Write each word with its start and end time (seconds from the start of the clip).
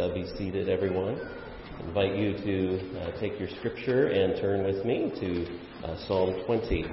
uh, 0.00 0.14
be 0.14 0.24
seated, 0.38 0.70
everyone. 0.70 1.20
I 1.78 1.86
invite 1.86 2.16
you 2.16 2.32
to 2.32 3.00
uh, 3.00 3.20
take 3.20 3.38
your 3.38 3.50
scripture 3.58 4.06
and 4.06 4.40
turn 4.40 4.64
with 4.64 4.82
me 4.86 5.12
to 5.20 5.86
uh, 5.86 6.06
Psalm 6.06 6.42
20. 6.46 6.84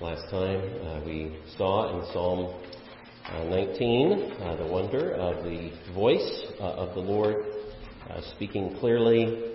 Last 0.00 0.30
time 0.30 0.60
uh, 0.86 1.04
we 1.04 1.36
saw 1.56 1.98
in 1.98 2.12
Psalm 2.12 2.62
uh, 3.26 3.44
19 3.44 4.32
uh, 4.42 4.56
the 4.56 4.66
wonder 4.66 5.12
of 5.14 5.42
the 5.42 5.72
voice 5.92 6.44
of 6.60 6.94
the 6.94 7.00
Lord 7.00 7.44
speaking 8.36 8.76
clearly 8.78 9.54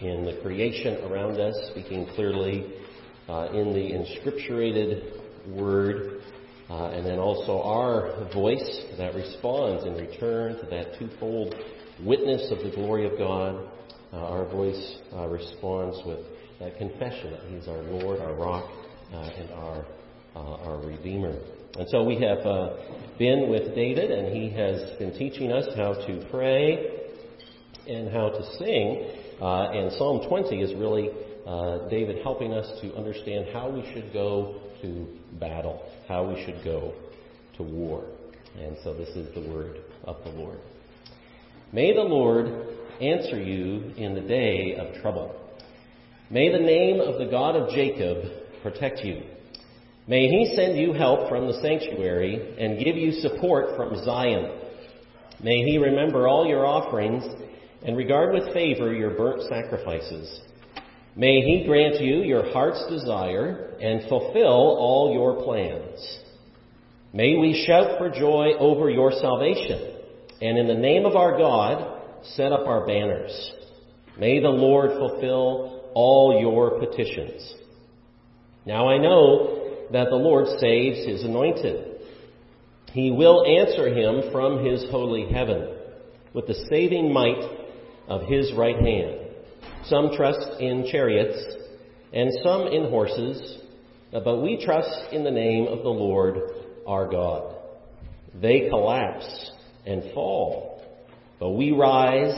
in 0.00 0.24
the 0.24 0.38
creation 0.42 0.96
around 1.04 1.40
us, 1.40 1.54
speaking 1.70 2.06
clearly 2.14 2.81
uh, 3.28 3.48
in 3.52 3.72
the 3.72 3.92
inscripturated 3.92 5.22
word, 5.56 6.22
uh, 6.68 6.90
and 6.90 7.06
then 7.06 7.18
also 7.18 7.62
our 7.62 8.28
voice 8.32 8.82
that 8.98 9.14
responds 9.14 9.84
in 9.84 9.94
return 9.94 10.56
to 10.56 10.66
that 10.66 10.98
twofold 10.98 11.54
witness 12.04 12.50
of 12.50 12.58
the 12.58 12.70
glory 12.74 13.06
of 13.06 13.18
God. 13.18 13.68
Uh, 14.12 14.16
our 14.16 14.44
voice 14.46 14.96
uh, 15.14 15.26
responds 15.26 15.98
with 16.06 16.18
that 16.60 16.76
confession 16.78 17.30
that 17.30 17.42
He's 17.48 17.68
our 17.68 17.82
Lord, 17.82 18.20
our 18.20 18.34
rock, 18.34 18.68
uh, 19.12 19.16
and 19.16 19.50
our 19.50 19.86
uh, 20.34 20.38
our 20.38 20.86
Redeemer. 20.86 21.38
And 21.78 21.88
so 21.88 22.04
we 22.04 22.14
have 22.20 22.38
been 23.18 23.50
with 23.50 23.74
David, 23.74 24.10
and 24.10 24.34
he 24.34 24.50
has 24.50 24.98
been 24.98 25.12
teaching 25.12 25.52
us 25.52 25.66
how 25.76 25.94
to 25.94 26.26
pray 26.30 27.02
and 27.86 28.10
how 28.10 28.28
to 28.30 28.56
sing. 28.58 29.10
And 29.40 29.92
Psalm 29.92 30.26
20 30.28 30.60
is 30.60 30.74
really 30.74 31.10
uh, 31.46 31.88
David 31.88 32.22
helping 32.22 32.52
us 32.52 32.80
to 32.80 32.94
understand 32.94 33.46
how 33.52 33.68
we 33.68 33.82
should 33.92 34.12
go 34.12 34.60
to 34.80 35.06
battle, 35.38 35.82
how 36.08 36.28
we 36.28 36.44
should 36.44 36.62
go 36.64 36.94
to 37.56 37.62
war. 37.62 38.04
And 38.58 38.76
so 38.84 38.94
this 38.94 39.08
is 39.10 39.34
the 39.34 39.48
word 39.50 39.78
of 40.04 40.16
the 40.24 40.30
Lord. 40.30 40.58
May 41.72 41.94
the 41.94 42.02
Lord 42.02 42.46
answer 43.00 43.40
you 43.40 43.92
in 43.96 44.14
the 44.14 44.20
day 44.20 44.76
of 44.76 45.00
trouble. 45.00 45.34
May 46.30 46.52
the 46.52 46.58
name 46.58 47.00
of 47.00 47.18
the 47.18 47.26
God 47.26 47.56
of 47.56 47.70
Jacob 47.70 48.24
protect 48.62 49.00
you. 49.00 49.22
May 50.06 50.28
he 50.28 50.54
send 50.54 50.78
you 50.78 50.92
help 50.92 51.28
from 51.28 51.46
the 51.46 51.60
sanctuary 51.60 52.56
and 52.58 52.82
give 52.82 52.96
you 52.96 53.12
support 53.12 53.76
from 53.76 54.02
Zion. 54.04 54.58
May 55.42 55.62
he 55.62 55.78
remember 55.78 56.28
all 56.28 56.46
your 56.46 56.66
offerings 56.66 57.24
and 57.82 57.96
regard 57.96 58.32
with 58.32 58.52
favor 58.52 58.92
your 58.92 59.10
burnt 59.10 59.42
sacrifices. 59.48 60.40
May 61.14 61.40
he 61.42 61.64
grant 61.66 62.00
you 62.00 62.22
your 62.22 62.52
heart's 62.52 62.84
desire 62.88 63.76
and 63.80 64.08
fulfill 64.08 64.76
all 64.78 65.12
your 65.12 65.42
plans. 65.44 66.18
May 67.12 67.36
we 67.36 67.64
shout 67.66 67.98
for 67.98 68.08
joy 68.08 68.52
over 68.58 68.88
your 68.88 69.12
salvation, 69.12 69.96
and 70.40 70.56
in 70.56 70.66
the 70.66 70.74
name 70.74 71.04
of 71.04 71.14
our 71.14 71.36
God, 71.36 72.00
set 72.34 72.52
up 72.52 72.66
our 72.66 72.86
banners. 72.86 73.52
May 74.18 74.40
the 74.40 74.48
Lord 74.48 74.92
fulfill 74.92 75.90
all 75.94 76.40
your 76.40 76.80
petitions. 76.80 77.54
Now 78.64 78.88
I 78.88 78.96
know 78.96 79.88
that 79.92 80.08
the 80.08 80.16
Lord 80.16 80.46
saves 80.58 81.06
his 81.06 81.22
anointed. 81.24 82.00
He 82.92 83.10
will 83.10 83.44
answer 83.44 83.88
him 83.88 84.32
from 84.32 84.64
his 84.64 84.84
holy 84.90 85.30
heaven 85.30 85.76
with 86.32 86.46
the 86.46 86.66
saving 86.70 87.12
might 87.12 87.42
of 88.08 88.22
his 88.22 88.52
right 88.54 88.76
hand. 88.76 89.21
Some 89.86 90.10
trust 90.16 90.60
in 90.60 90.86
chariots 90.90 91.38
and 92.12 92.30
some 92.42 92.68
in 92.68 92.90
horses, 92.90 93.58
but 94.12 94.42
we 94.42 94.62
trust 94.64 95.12
in 95.12 95.24
the 95.24 95.30
name 95.30 95.66
of 95.66 95.82
the 95.82 95.88
Lord 95.88 96.38
our 96.86 97.08
God. 97.10 97.56
They 98.40 98.68
collapse 98.68 99.50
and 99.86 100.12
fall, 100.14 100.82
but 101.40 101.50
we 101.50 101.72
rise 101.72 102.34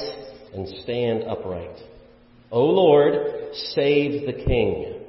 and 0.54 0.68
stand 0.82 1.24
upright. 1.24 1.76
O 2.50 2.62
Lord, 2.62 3.54
save 3.74 4.26
the 4.26 4.44
King, 4.44 5.00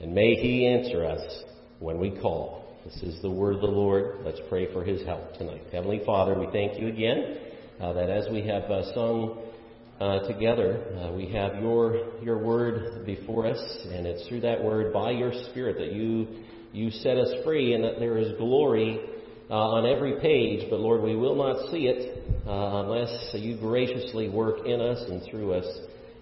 and 0.00 0.14
may 0.14 0.34
he 0.34 0.66
answer 0.66 1.04
us 1.04 1.44
when 1.78 1.98
we 1.98 2.10
call. 2.20 2.60
This 2.84 3.02
is 3.02 3.20
the 3.22 3.30
word 3.30 3.56
of 3.56 3.60
the 3.62 3.66
Lord. 3.66 4.20
Let's 4.24 4.40
pray 4.48 4.72
for 4.72 4.84
his 4.84 5.04
help 5.04 5.34
tonight. 5.34 5.62
Heavenly 5.72 6.02
Father, 6.06 6.38
we 6.38 6.46
thank 6.52 6.80
you 6.80 6.88
again 6.88 7.38
uh, 7.80 7.92
that 7.94 8.10
as 8.10 8.26
we 8.30 8.46
have 8.46 8.64
uh, 8.64 8.94
sung 8.94 9.49
uh, 10.00 10.26
together. 10.26 10.82
Uh, 10.98 11.12
we 11.12 11.26
have 11.28 11.60
your 11.60 12.20
your 12.22 12.38
word 12.38 13.04
before 13.04 13.46
us, 13.46 13.60
and 13.92 14.06
it's 14.06 14.26
through 14.28 14.40
that 14.40 14.62
word, 14.62 14.92
by 14.92 15.10
your 15.10 15.32
Spirit, 15.50 15.76
that 15.78 15.92
you 15.92 16.26
you 16.72 16.90
set 16.90 17.16
us 17.16 17.28
free, 17.44 17.74
and 17.74 17.84
that 17.84 17.98
there 17.98 18.16
is 18.18 18.32
glory 18.38 18.98
uh, 19.50 19.54
on 19.54 19.86
every 19.86 20.18
page. 20.20 20.66
But 20.70 20.80
Lord, 20.80 21.02
we 21.02 21.16
will 21.16 21.34
not 21.34 21.70
see 21.70 21.86
it 21.86 22.24
uh, 22.46 22.82
unless 22.84 23.34
you 23.34 23.58
graciously 23.58 24.28
work 24.28 24.66
in 24.66 24.80
us 24.80 24.98
and 25.10 25.22
through 25.30 25.52
us, 25.52 25.66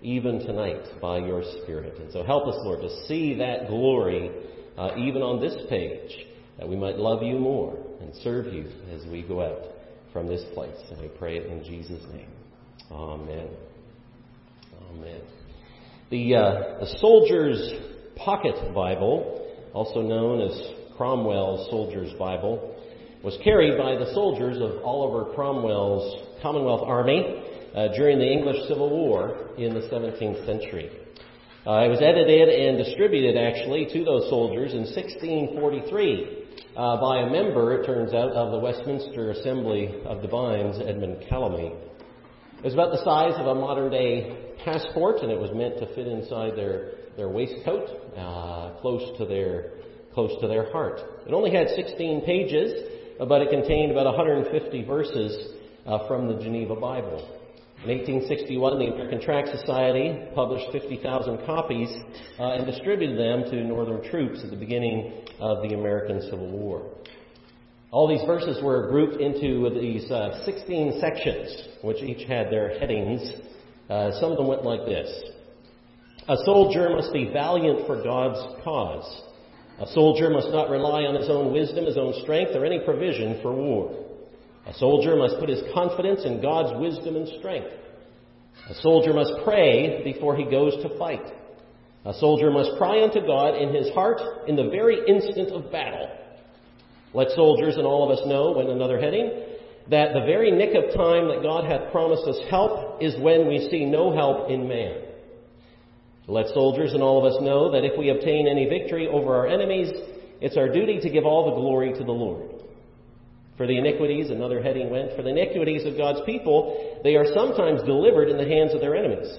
even 0.03 0.41
tonight, 0.41 1.00
by 1.00 1.19
your 1.19 1.43
Spirit. 1.62 1.99
And 2.00 2.12
so, 2.12 2.25
help 2.25 2.49
us, 2.49 2.56
Lord, 2.65 2.81
to 2.81 3.06
see 3.06 3.34
that 3.34 3.69
glory 3.69 4.31
uh, 4.77 4.91
even 4.97 5.22
on 5.22 5.41
this 5.41 5.55
page, 5.69 6.27
that 6.59 6.69
we 6.69 6.77
might 6.77 6.97
love 6.97 7.22
you 7.22 7.38
more 7.38 7.78
and 8.00 8.15
serve 8.22 8.53
you 8.53 8.67
as 8.93 9.06
we 9.06 9.22
go 9.22 9.43
out 9.43 9.62
from 10.12 10.27
this 10.27 10.43
place. 10.55 10.77
And 10.91 11.00
we 11.00 11.09
pray 11.09 11.37
it 11.37 11.47
in 11.47 11.62
Jesus' 11.62 12.03
name. 12.12 12.31
Amen. 12.91 13.68
Amen. 14.91 15.21
The, 16.10 16.34
uh, 16.34 16.81
the 16.81 16.99
Soldier's 16.99 17.72
Pocket 18.16 18.75
Bible, 18.75 19.54
also 19.72 20.00
known 20.00 20.41
as 20.41 20.97
Cromwell's 20.97 21.69
Soldier's 21.71 22.12
Bible, 22.19 22.76
was 23.22 23.37
carried 23.44 23.76
by 23.76 23.97
the 23.97 24.12
soldiers 24.15 24.56
of 24.60 24.82
Oliver 24.84 25.34
Cromwell's 25.34 26.41
Commonwealth 26.41 26.82
Army 26.87 27.44
uh, 27.75 27.88
during 27.97 28.19
the 28.19 28.26
English 28.26 28.69
Civil 28.69 28.91
War 28.91 29.50
in 29.59 29.75
the 29.75 29.81
17th 29.81 30.47
century. 30.47 30.91
Uh, 31.66 31.84
it 31.84 31.88
was 31.88 32.00
edited 32.00 32.49
and 32.49 32.78
distributed, 32.78 33.37
actually, 33.37 33.87
to 33.93 34.05
those 34.05 34.31
soldiers 34.31 34.72
in 34.72 34.87
1643 34.88 36.47
uh, 36.76 37.00
by 37.00 37.19
a 37.20 37.31
member, 37.31 37.82
it 37.82 37.87
turns 37.87 38.15
out, 38.15 38.31
of 38.31 38.53
the 38.53 38.59
Westminster 38.59 39.32
Assembly 39.32 40.00
of 40.06 40.22
Divines, 40.22 40.81
Edmund 40.81 41.25
Calamy. 41.31 41.76
It 42.59 42.65
was 42.65 42.75
about 42.75 42.93
the 42.93 43.05
size 43.05 43.34
of 43.38 43.47
a 43.47 43.55
modern 43.55 43.91
day 43.91 44.48
passport, 44.65 45.23
and 45.23 45.31
it 45.31 45.39
was 45.39 45.51
meant 45.55 45.79
to 45.79 45.95
fit 45.95 46.07
inside 46.07 46.57
their, 46.57 46.93
their 47.17 47.29
waistcoat, 47.29 47.89
uh, 48.17 48.81
close 48.81 49.17
to 49.19 49.27
their 49.27 49.73
close 50.15 50.41
to 50.41 50.49
their 50.49 50.73
heart. 50.73 50.99
It 51.29 51.33
only 51.33 51.53
had 51.53 51.69
16 51.77 52.23
pages, 52.23 52.73
but 53.21 53.41
it 53.41 53.51
contained 53.51 53.93
about 53.93 54.07
150 54.07 54.85
verses 54.85 55.53
uh, 55.87 56.09
from 56.09 56.27
the 56.27 56.43
Geneva 56.43 56.75
Bible. 56.75 57.39
In 57.85 57.91
1861, 57.91 58.79
the 58.81 58.87
American 58.87 59.21
Tract 59.21 59.49
Society 59.57 60.19
published 60.35 60.67
50,000 60.73 61.47
copies 61.47 61.89
uh, 62.41 62.55
and 62.55 62.67
distributed 62.67 63.17
them 63.17 63.49
to 63.49 63.63
Northern 63.63 64.03
troops 64.11 64.41
at 64.43 64.51
the 64.51 64.57
beginning 64.57 65.23
of 65.39 65.63
the 65.63 65.75
American 65.75 66.21
Civil 66.23 66.51
War. 66.51 66.91
All 67.93 68.09
these 68.09 68.27
verses 68.27 68.61
were 68.63 68.89
grouped 68.91 69.21
into 69.21 69.71
these 69.81 70.11
uh, 70.11 70.45
16 70.45 71.01
sections, 71.01 71.69
which 71.83 72.03
each 72.03 72.27
had 72.29 72.51
their 72.51 72.77
headings 72.81 73.23
uh, 73.88 74.21
some 74.21 74.32
of 74.32 74.38
them 74.38 74.47
went 74.47 74.65
like 74.65 74.84
this 74.84 75.09
A 76.28 76.37
soldier 76.44 76.91
must 76.91 77.12
be 77.12 77.31
valiant 77.32 77.87
for 77.87 78.03
God's 78.03 78.62
cause. 78.62 79.22
A 79.81 79.87
soldier 79.93 80.28
must 80.28 80.50
not 80.50 80.71
rely 80.71 81.04
on 81.04 81.15
his 81.15 81.31
own 81.31 81.53
wisdom, 81.53 81.87
his 81.87 81.97
own 81.97 82.12
strength, 82.22 82.50
or 82.54 82.65
any 82.65 82.81
provision 82.81 83.38
for 83.43 83.54
war. 83.54 84.06
A 84.66 84.75
soldier 84.75 85.16
must 85.16 85.38
put 85.38 85.49
his 85.49 85.62
confidence 85.72 86.25
in 86.25 86.43
God's 86.43 86.78
wisdom 86.81 87.16
and 87.16 87.28
strength. 87.38 87.71
A 88.69 88.75
soldier 88.75 89.15
must 89.15 89.32
pray 89.44 90.03
before 90.05 90.37
he 90.37 90.44
goes 90.44 90.75
to 90.82 90.99
fight. 90.99 91.25
A 92.05 92.12
soldier 92.15 92.50
must 92.50 92.76
cry 92.76 93.03
unto 93.03 93.25
God 93.25 93.55
in 93.55 93.75
his 93.75 93.88
heart 93.94 94.20
in 94.47 94.56
the 94.56 94.69
very 94.69 94.99
instant 95.06 95.50
of 95.50 95.70
battle. 95.70 96.08
Let 97.14 97.31
soldiers 97.31 97.76
and 97.76 97.87
all 97.87 98.05
of 98.05 98.19
us 98.19 98.26
know, 98.26 98.52
when 98.52 98.69
another 98.69 99.00
heading, 99.00 99.31
that 99.91 100.12
the 100.12 100.26
very 100.26 100.50
nick 100.50 100.75
of 100.75 100.94
time 100.94 101.29
that 101.29 101.43
God 101.43 101.64
hath 101.64 101.91
promised 101.91 102.25
us 102.25 102.38
help 102.50 102.88
is 103.00 103.19
when 103.21 103.49
we 103.49 103.69
see 103.71 103.85
no 103.85 104.15
help 104.15 104.50
in 104.50 104.69
man. 104.69 105.03
Let 106.27 106.49
soldiers 106.49 106.93
and 106.93 107.03
all 107.03 107.19
of 107.19 107.33
us 107.33 107.41
know 107.41 107.73
that 107.73 107.85
if 107.85 107.99
we 107.99 108.11
obtain 108.11 108.47
any 108.47 108.69
victory 108.69 109.09
over 109.09 109.35
our 109.35 109.47
enemies, 109.47 109.91
it's 110.41 110.56
our 110.56 110.69
duty 110.69 111.00
to 111.00 111.11
give 111.11 111.25
all 111.25 111.47
the 111.47 111.61
glory 111.61 111.93
to 111.95 112.05
the 112.05 112.12
Lord. 112.12 112.50
For 113.56 113.67
the 113.67 113.79
iniquities, 113.79 114.31
another 114.31 114.62
heading 114.62 114.91
went, 114.91 115.17
for 115.17 115.23
the 115.23 115.31
iniquities 115.31 115.85
of 115.85 115.97
God's 115.97 116.21
people, 116.27 117.00
they 117.03 117.17
are 117.17 117.35
sometimes 117.35 117.83
delivered 117.83 118.29
in 118.29 118.37
the 118.37 118.47
hands 118.47 118.75
of 118.75 118.81
their 118.81 118.95
enemies. 118.95 119.37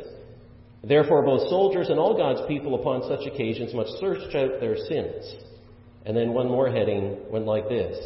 Therefore, 0.84 1.24
both 1.24 1.48
soldiers 1.50 1.90
and 1.90 2.00
all 2.00 2.18
God's 2.18 2.42
people 2.48 2.76
upon 2.76 3.04
such 3.04 3.26
occasions 3.28 3.74
must 3.74 4.00
search 4.00 4.34
out 4.36 4.60
their 4.60 4.76
sins. 4.76 5.36
And 6.06 6.18
then 6.18 6.34
one 6.34 6.48
more 6.48 6.70
heading 6.70 7.18
went 7.30 7.46
like 7.46 7.70
this 7.70 7.98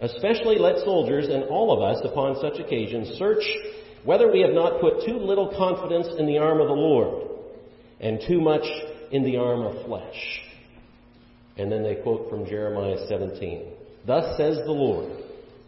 Especially 0.00 0.58
let 0.58 0.78
soldiers 0.78 1.28
and 1.28 1.44
all 1.44 1.72
of 1.72 1.80
us 1.80 2.04
upon 2.04 2.36
such 2.40 2.58
occasions 2.58 3.16
search 3.18 3.44
whether 4.04 4.30
we 4.30 4.40
have 4.40 4.52
not 4.52 4.80
put 4.80 5.04
too 5.06 5.16
little 5.16 5.54
confidence 5.56 6.08
in 6.18 6.26
the 6.26 6.38
arm 6.38 6.60
of 6.60 6.68
the 6.68 6.74
Lord 6.74 7.28
and 8.00 8.20
too 8.26 8.40
much 8.40 8.64
in 9.10 9.22
the 9.22 9.36
arm 9.36 9.62
of 9.62 9.86
flesh. 9.86 10.40
And 11.56 11.70
then 11.70 11.82
they 11.82 11.96
quote 11.96 12.28
from 12.28 12.46
Jeremiah 12.46 12.96
17. 13.08 13.72
Thus 14.06 14.36
says 14.36 14.58
the 14.64 14.72
Lord, 14.72 15.22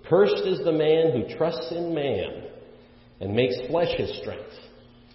Cursed 0.09 0.45
is 0.47 0.59
the 0.65 0.73
man 0.73 1.13
who 1.13 1.37
trusts 1.37 1.71
in 1.71 1.95
man 1.95 2.45
and 3.21 3.35
makes 3.35 3.55
flesh 3.69 3.97
his 3.97 4.19
strength, 4.21 4.53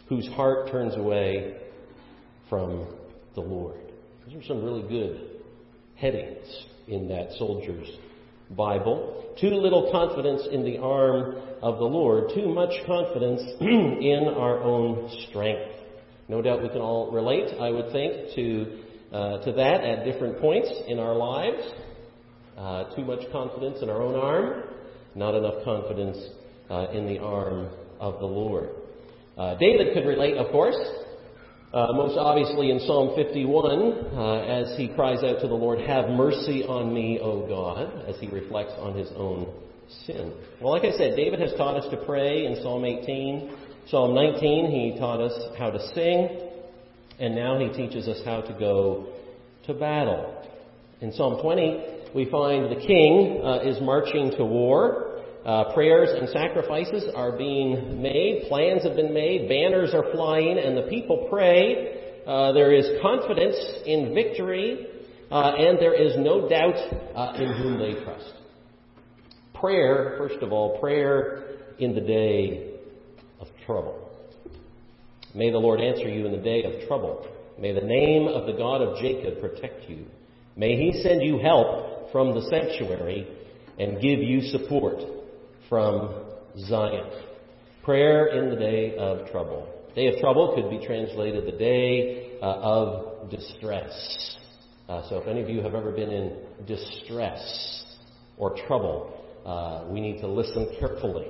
whose 0.08 0.28
heart 0.30 0.72
turns 0.72 0.96
away 0.96 1.58
from 2.50 2.88
the 3.36 3.42
Lord. 3.42 3.80
Those 4.26 4.44
are 4.44 4.48
some 4.48 4.64
really 4.64 4.88
good 4.88 5.42
headings 5.96 6.48
in 6.88 7.08
that 7.10 7.34
soldier's 7.38 7.90
Bible. 8.52 9.34
Too 9.40 9.50
little 9.50 9.92
confidence 9.92 10.44
in 10.52 10.64
the 10.64 10.78
arm 10.78 11.36
of 11.62 11.78
the 11.78 11.86
Lord, 11.86 12.32
too 12.34 12.48
much 12.48 12.74
confidence 12.86 13.42
in 13.62 14.34
our 14.36 14.62
own 14.62 15.10
strength. 15.30 15.72
No 16.28 16.42
doubt 16.42 16.62
we 16.62 16.70
can 16.70 16.82
all 16.82 17.12
relate, 17.12 17.54
I 17.60 17.70
would 17.70 17.92
think, 17.92 18.36
to, 18.36 18.80
uh, 19.12 19.38
to 19.46 19.52
that 19.54 19.84
at 19.84 20.06
different 20.06 20.40
points 20.40 20.72
in 20.88 21.00
our 21.00 21.16
lives. 21.16 21.64
Uh, 22.58 22.96
too 22.96 23.04
much 23.04 23.22
confidence 23.32 23.80
in 23.82 23.90
our 23.90 24.02
own 24.02 24.16
arm, 24.16 24.64
not 25.16 25.34
enough 25.34 25.64
confidence 25.64 26.18
uh, 26.70 26.88
in 26.92 27.08
the 27.08 27.20
arm 27.20 27.70
of 28.00 28.20
the 28.20 28.26
Lord. 28.26 28.70
Uh, 29.38 29.56
David 29.56 29.94
could 29.94 30.06
relate, 30.06 30.36
of 30.36 30.52
course, 30.52 30.76
uh, 31.74 31.94
most 31.94 32.18
obviously 32.18 32.72
in 32.72 32.80
Psalm 32.80 33.16
51, 33.16 34.16
uh, 34.18 34.42
as 34.42 34.76
he 34.78 34.88
cries 34.88 35.24
out 35.24 35.40
to 35.42 35.48
the 35.48 35.54
Lord, 35.54 35.80
Have 35.82 36.10
mercy 36.10 36.64
on 36.64 36.92
me, 36.94 37.20
O 37.22 37.48
God, 37.48 38.08
as 38.08 38.16
he 38.20 38.28
reflects 38.28 38.74
on 38.80 38.98
his 38.98 39.10
own 39.16 39.54
sin. 40.06 40.34
Well, 40.60 40.72
like 40.72 40.84
I 40.84 40.98
said, 40.98 41.16
David 41.16 41.40
has 41.40 41.54
taught 41.58 41.76
us 41.76 41.90
to 41.92 41.98
pray 42.06 42.46
in 42.46 42.56
Psalm 42.64 42.86
18. 42.86 43.56
Psalm 43.88 44.16
19, 44.16 44.72
he 44.72 45.00
taught 45.00 45.22
us 45.22 45.34
how 45.58 45.70
to 45.70 45.80
sing, 45.94 46.52
and 47.20 47.36
now 47.36 47.60
he 47.60 47.70
teaches 47.70 48.08
us 48.08 48.20
how 48.26 48.42
to 48.42 48.54
go 48.54 49.08
to 49.68 49.74
battle. 49.74 50.44
In 51.02 51.14
Psalm 51.14 51.40
20, 51.42 52.12
we 52.16 52.30
find 52.32 52.72
the 52.72 52.82
king 52.82 53.42
uh, 53.44 53.60
is 53.60 53.80
marching 53.82 54.32
to 54.38 54.46
war. 54.46 55.09
Uh, 55.46 55.74
prayers 55.74 56.10
and 56.12 56.28
sacrifices 56.30 57.06
are 57.16 57.38
being 57.38 58.02
made, 58.02 58.44
plans 58.50 58.84
have 58.84 58.96
been 58.96 59.14
made, 59.14 59.48
banners 59.48 59.94
are 59.94 60.12
flying, 60.12 60.58
and 60.60 60.76
the 60.76 60.90
people 60.90 61.28
pray. 61.30 62.22
Uh, 62.28 62.52
there 62.52 62.74
is 62.74 62.86
confidence 63.02 63.56
in 63.86 64.14
victory, 64.14 64.88
uh, 65.32 65.54
and 65.58 65.80
there 65.80 65.94
is 65.94 66.14
no 66.18 66.50
doubt 66.50 66.76
uh, 67.16 67.42
in 67.42 67.54
whom 67.54 67.80
they 67.80 67.94
trust. 68.04 68.34
Prayer, 69.54 70.16
first 70.18 70.42
of 70.44 70.52
all, 70.52 70.78
prayer 70.80 71.58
in 71.80 71.96
the 71.96 72.02
day 72.02 72.74
of 73.40 73.48
trouble. 73.66 74.10
May 75.34 75.52
the 75.52 75.58
Lord 75.58 75.80
answer 75.80 76.10
you 76.10 76.26
in 76.26 76.34
the 76.34 76.38
day 76.38 76.64
of 76.64 76.88
trouble. 76.88 77.26
May 77.58 77.72
the 77.72 77.82
name 77.82 78.28
of 78.28 78.46
the 78.46 78.54
God 78.54 78.82
of 78.82 78.98
Jacob 79.00 79.40
protect 79.40 79.90
you. 79.90 80.06
May 80.58 80.76
he 80.76 81.02
send 81.02 81.22
you 81.22 81.40
help 81.40 82.12
from 82.12 82.36
the 82.36 82.42
sanctuary 82.50 83.28
and 83.78 84.02
give 84.02 84.20
you 84.20 84.42
support 84.42 85.00
from 85.70 86.26
Zion. 86.58 87.10
Prayer 87.84 88.28
in 88.28 88.50
the 88.50 88.56
day 88.56 88.98
of 88.98 89.30
trouble. 89.32 89.72
Day 89.96 90.08
of 90.08 90.20
trouble 90.20 90.54
could 90.56 90.70
be 90.70 90.86
translated 90.86 91.46
the 91.46 91.58
day 91.58 92.40
uh, 92.42 92.46
of 92.46 93.30
distress. 93.30 94.38
Uh, 94.90 95.08
so 95.08 95.20
if 95.20 95.28
any 95.28 95.42
of 95.42 95.50
you 95.50 95.62
have 95.62 95.76
ever 95.76 95.92
been 95.92 96.10
in 96.10 96.38
distress 96.68 97.86
or 98.38 98.56
trouble, 98.68 99.14
uh, 99.46 99.86
we 99.92 100.02
need 100.02 100.20
to 100.20 100.28
listen 100.28 100.76
carefully 100.80 101.28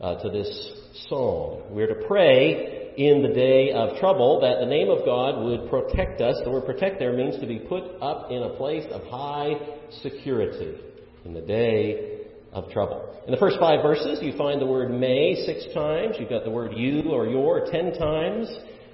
uh, 0.00 0.20
to 0.20 0.30
this 0.30 0.72
psalm. 1.08 1.62
We're 1.70 1.86
to 1.86 2.06
pray 2.06 2.92
in 2.96 3.22
the 3.22 3.28
day 3.28 3.70
of 3.70 3.98
trouble 3.98 4.40
that 4.40 4.58
the 4.60 4.66
name 4.66 4.88
of 4.88 5.04
God 5.04 5.44
would 5.44 5.70
protect 5.70 6.20
us. 6.20 6.36
The 6.44 6.50
word 6.50 6.66
protect 6.66 6.98
there 6.98 7.12
means 7.12 7.38
to 7.40 7.46
be 7.46 7.60
put 7.60 7.84
up 8.00 8.30
in 8.30 8.42
a 8.42 8.50
place 8.50 8.84
of 8.90 9.02
high 9.04 9.54
security 10.02 10.76
in 11.24 11.34
the 11.34 11.40
day 11.40 12.15
of 12.56 12.70
trouble. 12.70 13.22
In 13.26 13.32
the 13.32 13.36
first 13.36 13.58
five 13.60 13.82
verses, 13.82 14.18
you 14.22 14.32
find 14.36 14.60
the 14.60 14.66
word 14.66 14.90
may 14.90 15.34
six 15.44 15.72
times. 15.74 16.16
You've 16.18 16.30
got 16.30 16.44
the 16.44 16.50
word 16.50 16.72
you 16.74 17.02
or 17.10 17.26
your 17.26 17.66
ten 17.70 17.92
times, 17.92 18.48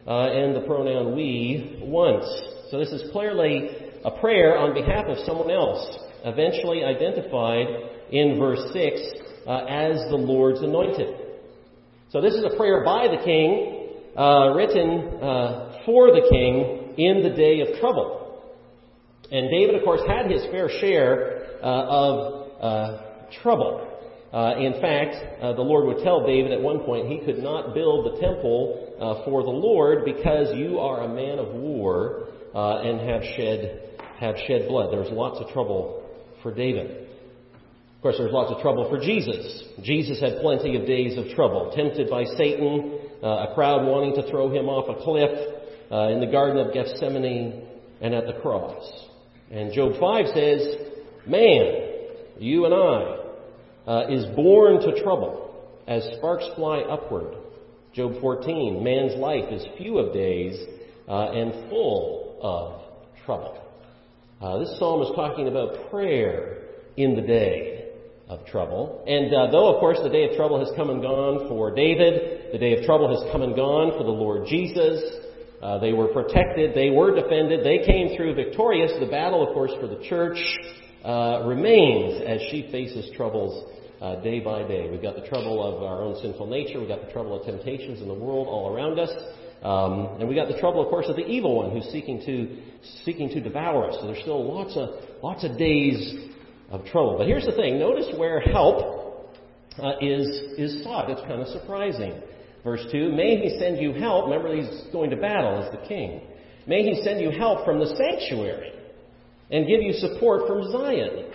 uh, 0.06 0.32
and 0.32 0.56
the 0.56 0.62
pronoun 0.66 1.14
we 1.14 1.78
once. 1.80 2.26
So 2.70 2.78
this 2.78 2.90
is 2.90 3.10
clearly 3.12 3.70
a 4.04 4.10
prayer 4.20 4.58
on 4.58 4.74
behalf 4.74 5.06
of 5.06 5.16
someone 5.24 5.50
else, 5.50 5.96
eventually 6.24 6.82
identified 6.82 7.66
in 8.10 8.36
verse 8.38 8.72
6 8.72 9.00
uh, 9.46 9.64
as 9.68 9.96
the 10.10 10.16
Lord's 10.16 10.60
anointed. 10.60 11.14
So 12.10 12.20
this 12.20 12.34
is 12.34 12.44
a 12.44 12.56
prayer 12.56 12.84
by 12.84 13.06
the 13.08 13.22
king, 13.24 13.90
uh, 14.16 14.54
written 14.54 15.22
uh, 15.22 15.82
for 15.86 16.08
the 16.08 16.26
king 16.28 16.94
in 16.98 17.22
the 17.22 17.30
day 17.30 17.60
of 17.60 17.78
trouble. 17.80 18.42
And 19.30 19.48
David, 19.50 19.76
of 19.76 19.84
course, 19.84 20.02
had 20.06 20.30
his 20.30 20.42
fair 20.50 20.68
share 20.80 21.60
uh, 21.62 21.66
of 21.66 22.42
uh, 22.60 23.11
trouble. 23.43 23.88
Uh, 24.32 24.55
in 24.58 24.81
fact, 24.81 25.43
uh, 25.43 25.52
the 25.52 25.62
Lord 25.62 25.87
would 25.87 26.02
tell 26.02 26.26
David 26.26 26.52
at 26.52 26.61
one 26.61 26.81
point 26.81 27.08
he 27.08 27.19
could 27.19 27.43
not 27.43 27.75
build 27.75 28.06
the 28.06 28.20
temple 28.20 28.96
uh, 28.99 29.25
for 29.25 29.43
the 29.43 29.50
Lord 29.50 30.05
because 30.05 30.56
you 30.56 30.79
are 30.79 31.02
a 31.02 31.08
man 31.08 31.38
of 31.38 31.49
war 31.55 32.29
uh, 32.55 32.81
and 32.81 33.00
have 33.08 33.23
shed 33.37 33.90
have 34.19 34.37
shed 34.46 34.69
blood. 34.69 34.93
There 34.93 35.00
was 35.00 35.11
lots 35.11 35.40
of 35.40 35.52
trouble 35.52 36.08
for 36.43 36.55
David. 36.55 37.08
Of 37.96 38.02
course, 38.02 38.17
there 38.17 38.26
was 38.26 38.34
lots 38.34 38.52
of 38.52 38.61
trouble 38.62 38.88
for 38.88 38.99
Jesus. 38.99 39.64
Jesus 39.82 40.20
had 40.20 40.40
plenty 40.40 40.76
of 40.76 40.87
days 40.87 41.19
of 41.19 41.34
trouble, 41.34 41.73
tempted 41.75 42.08
by 42.08 42.25
Satan, 42.25 42.99
uh, 43.23 43.50
a 43.50 43.55
crowd 43.55 43.87
wanting 43.87 44.14
to 44.17 44.29
throw 44.31 44.50
him 44.50 44.69
off 44.69 44.88
a 44.88 45.02
cliff 45.02 45.31
uh, 45.90 46.08
in 46.08 46.20
the 46.20 46.26
Garden 46.26 46.58
of 46.64 46.73
Gethsemane, 46.73 47.67
and 48.00 48.14
at 48.14 48.26
the 48.26 48.40
cross. 48.40 48.82
And 49.50 49.73
Job 49.73 49.93
5 50.00 50.26
says, 50.34 50.75
Man, 51.26 51.99
you 52.38 52.64
and 52.64 52.75
I, 52.75 53.21
uh, 53.87 54.05
is 54.08 54.25
born 54.37 54.81
to 54.81 55.02
trouble 55.02 55.52
as 55.87 56.05
sparks 56.19 56.44
fly 56.56 56.81
upward. 56.81 57.34
Job 57.93 58.20
14, 58.20 58.82
man's 58.82 59.17
life 59.17 59.50
is 59.50 59.64
few 59.76 59.99
of 59.99 60.14
days 60.14 60.58
uh, 61.08 61.31
and 61.32 61.69
full 61.69 62.38
of 62.40 62.81
trouble. 63.25 63.58
Uh, 64.40 64.58
this 64.58 64.76
psalm 64.79 65.02
is 65.02 65.11
talking 65.14 65.49
about 65.49 65.90
prayer 65.90 66.62
in 66.96 67.14
the 67.14 67.23
day 67.23 67.90
of 68.29 68.44
trouble. 68.46 69.05
And 69.06 69.32
uh, 69.34 69.50
though, 69.50 69.75
of 69.75 69.81
course, 69.81 69.99
the 70.02 70.08
day 70.08 70.25
of 70.31 70.37
trouble 70.37 70.58
has 70.58 70.75
come 70.75 70.90
and 70.90 71.02
gone 71.02 71.49
for 71.49 71.75
David, 71.75 72.52
the 72.52 72.58
day 72.58 72.79
of 72.79 72.84
trouble 72.84 73.08
has 73.14 73.31
come 73.31 73.43
and 73.43 73.55
gone 73.55 73.93
for 73.93 74.05
the 74.05 74.11
Lord 74.11 74.46
Jesus. 74.46 75.00
Uh, 75.62 75.79
they 75.79 75.93
were 75.93 76.08
protected, 76.08 76.75
they 76.75 76.90
were 76.90 77.14
defended, 77.14 77.64
they 77.64 77.84
came 77.87 78.17
through 78.17 78.34
victorious. 78.34 78.90
The 78.99 79.06
battle, 79.06 79.46
of 79.46 79.55
course, 79.55 79.70
for 79.81 79.87
the 79.87 80.02
church 80.08 80.38
uh, 81.04 81.44
remains 81.46 82.22
as 82.26 82.41
she 82.50 82.69
faces 82.70 83.10
troubles 83.17 83.69
uh, 84.00 84.20
day 84.22 84.41
by 84.41 84.62
day. 84.67 84.88
We've 84.91 85.03
got 85.03 85.17
the 85.17 85.26
trouble 85.29 85.62
of 85.62 85.82
our 85.82 86.03
own 86.03 86.20
sinful 86.20 86.46
nature. 86.46 86.81
We've 86.81 86.88
got 86.88 87.06
the 87.06 87.12
trouble 87.12 87.38
of 87.38 87.46
temptations 87.46 88.00
in 88.00 88.08
the 88.08 88.15
world 88.15 88.48
all 88.48 88.74
around 88.74 88.98
us. 88.98 89.10
Um, 89.62 90.19
and 90.19 90.29
we 90.29 90.34
got 90.34 90.48
the 90.48 90.58
trouble, 90.58 90.82
of 90.82 90.88
course, 90.88 91.06
of 91.08 91.15
the 91.15 91.26
evil 91.26 91.56
one 91.56 91.70
who's 91.70 91.86
seeking 91.93 92.20
to 92.26 92.58
seeking 93.05 93.29
to 93.29 93.41
devour 93.41 93.88
us. 93.88 93.96
So 94.00 94.06
there's 94.06 94.20
still 94.22 94.44
lots 94.44 94.76
of 94.76 95.22
lots 95.22 95.44
of 95.44 95.56
days 95.56 96.31
of 96.70 96.84
trouble. 96.86 97.17
But 97.17 97.29
here's 97.29 97.46
the 97.46 97.53
thing: 97.53 97.79
notice 97.79 98.08
where 98.17 98.41
help 98.41 99.31
uh, 99.79 99.93
is 100.00 100.26
is 100.58 100.82
sought. 100.82 101.10
It's 101.10 101.20
kind 101.20 101.41
of 101.41 101.46
surprising. 101.48 102.20
Verse 102.65 102.84
two: 102.91 103.12
May 103.12 103.36
He 103.36 103.56
send 103.60 103.79
you 103.79 103.93
help. 103.93 104.24
Remember, 104.24 104.56
He's 104.56 104.82
going 104.91 105.10
to 105.10 105.17
battle 105.17 105.62
as 105.62 105.70
the 105.70 105.86
King. 105.86 106.22
May 106.67 106.82
He 106.82 107.00
send 107.05 107.20
you 107.20 107.31
help 107.31 107.65
from 107.65 107.79
the 107.79 107.86
sanctuary 107.86 108.71
and 109.52 109.66
give 109.66 109.82
you 109.82 109.92
support 109.92 110.48
from 110.48 110.72
Zion. 110.72 111.26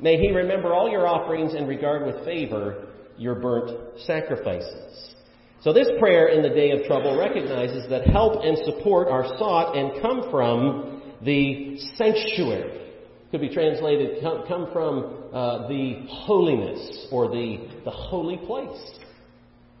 May 0.00 0.18
he 0.18 0.32
remember 0.32 0.74
all 0.74 0.90
your 0.90 1.06
offerings 1.06 1.54
and 1.54 1.68
regard 1.68 2.04
with 2.04 2.24
favor 2.24 2.88
your 3.16 3.36
burnt 3.36 3.70
sacrifices. 4.00 5.14
So 5.62 5.72
this 5.72 5.88
prayer 5.98 6.28
in 6.28 6.42
the 6.42 6.50
day 6.50 6.72
of 6.72 6.84
trouble 6.86 7.16
recognizes 7.16 7.88
that 7.88 8.06
help 8.08 8.42
and 8.42 8.58
support 8.66 9.08
are 9.08 9.24
sought 9.38 9.76
and 9.76 10.02
come 10.02 10.30
from 10.30 11.00
the 11.22 11.78
sanctuary. 11.96 12.82
Could 13.30 13.40
be 13.40 13.48
translated, 13.48 14.22
come, 14.22 14.68
from 14.72 15.24
uh, 15.32 15.66
the 15.68 16.06
holiness 16.08 17.06
or 17.10 17.28
the, 17.28 17.66
the 17.84 17.90
holy 17.90 18.36
place. 18.36 18.78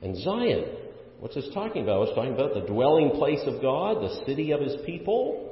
And 0.00 0.16
Zion, 0.16 0.64
what's 1.20 1.34
this 1.34 1.48
talking 1.52 1.82
about? 1.82 2.08
It's 2.08 2.16
talking 2.16 2.34
about 2.34 2.54
the 2.54 2.66
dwelling 2.66 3.10
place 3.10 3.42
of 3.46 3.60
God, 3.60 3.96
the 3.96 4.24
city 4.26 4.52
of 4.52 4.60
his 4.60 4.76
people. 4.86 5.43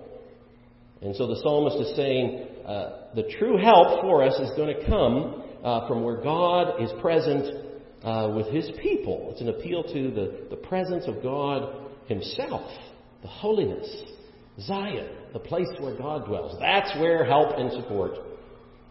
And 1.02 1.16
so 1.16 1.26
the 1.26 1.36
psalmist 1.42 1.76
is 1.78 1.96
saying 1.96 2.46
uh, 2.66 2.90
the 3.14 3.24
true 3.38 3.56
help 3.56 4.00
for 4.00 4.22
us 4.22 4.34
is 4.38 4.50
going 4.56 4.74
to 4.74 4.86
come 4.86 5.42
uh, 5.64 5.88
from 5.88 6.02
where 6.04 6.22
God 6.22 6.80
is 6.82 6.90
present 7.00 7.64
uh, 8.02 8.32
with 8.34 8.46
his 8.48 8.70
people. 8.80 9.28
It's 9.32 9.40
an 9.40 9.48
appeal 9.48 9.82
to 9.82 10.10
the, 10.10 10.46
the 10.50 10.56
presence 10.56 11.04
of 11.06 11.22
God 11.22 11.90
himself, 12.06 12.70
the 13.22 13.28
holiness, 13.28 13.88
Zion, 14.60 15.08
the 15.32 15.38
place 15.38 15.68
where 15.80 15.96
God 15.96 16.26
dwells. 16.26 16.56
That's 16.60 16.94
where 17.00 17.24
help 17.24 17.58
and 17.58 17.72
support 17.72 18.12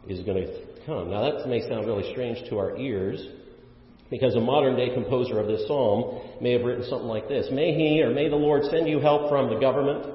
is 0.08 0.22
going 0.24 0.46
to 0.46 0.86
come. 0.86 1.12
Now, 1.12 1.30
that 1.30 1.48
may 1.48 1.62
sound 1.68 1.86
really 1.86 2.12
strange 2.12 2.50
to 2.50 2.58
our 2.58 2.77
ears. 2.77 3.25
Because 4.10 4.36
a 4.36 4.41
modern 4.41 4.75
day 4.75 4.94
composer 4.94 5.39
of 5.39 5.48
this 5.48 5.65
psalm 5.68 6.20
may 6.41 6.51
have 6.51 6.63
written 6.63 6.84
something 6.89 7.08
like 7.08 7.30
this 7.30 7.48
May 7.50 7.74
he 7.74 8.03
or 8.03 8.13
may 8.13 8.27
the 8.27 8.36
Lord 8.36 8.63
send 8.65 8.89
you 8.89 9.00
help 9.00 9.30
from 9.30 9.50
the 9.50 9.58
government, 9.58 10.06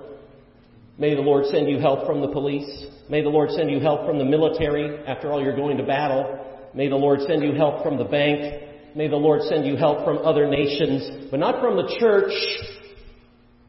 May 0.99 1.15
the 1.15 1.21
Lord 1.21 1.47
send 1.47 1.69
you 1.69 1.79
help 1.79 2.07
from 2.07 2.21
the 2.21 2.29
police. 2.29 2.87
May 3.11 3.23
the 3.23 3.29
Lord 3.29 3.51
send 3.51 3.71
you 3.71 3.81
help 3.81 4.07
from 4.07 4.19
the 4.19 4.25
military. 4.25 5.05
After 5.07 5.31
all, 5.31 5.43
you're 5.43 5.57
going 5.57 5.77
to 5.77 5.85
battle. 5.85 6.71
May 6.75 6.89
the 6.89 6.97
Lord 6.97 7.21
send 7.27 7.43
you 7.43 7.53
help 7.53 7.83
from 7.83 7.99
the 7.99 8.05
bank. 8.05 8.63
May 8.95 9.09
the 9.09 9.17
Lord 9.17 9.43
send 9.43 9.67
you 9.67 9.77
help 9.77 10.05
from 10.05 10.19
other 10.19 10.49
nations, 10.49 11.29
but 11.31 11.39
not 11.39 11.61
from 11.61 11.77
the 11.77 11.97
church 12.01 12.33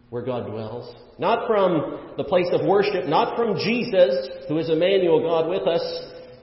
where 0.09 0.23
God 0.23 0.47
dwells. 0.47 0.95
Not 1.19 1.47
from 1.47 2.13
the 2.15 2.23
place 2.23 2.47
of 2.53 2.65
worship, 2.65 3.07
not 3.07 3.35
from 3.35 3.57
Jesus, 3.57 4.29
who 4.47 4.57
is 4.57 4.69
Emmanuel, 4.69 5.21
God 5.21 5.49
with 5.49 5.67
us, 5.67 5.81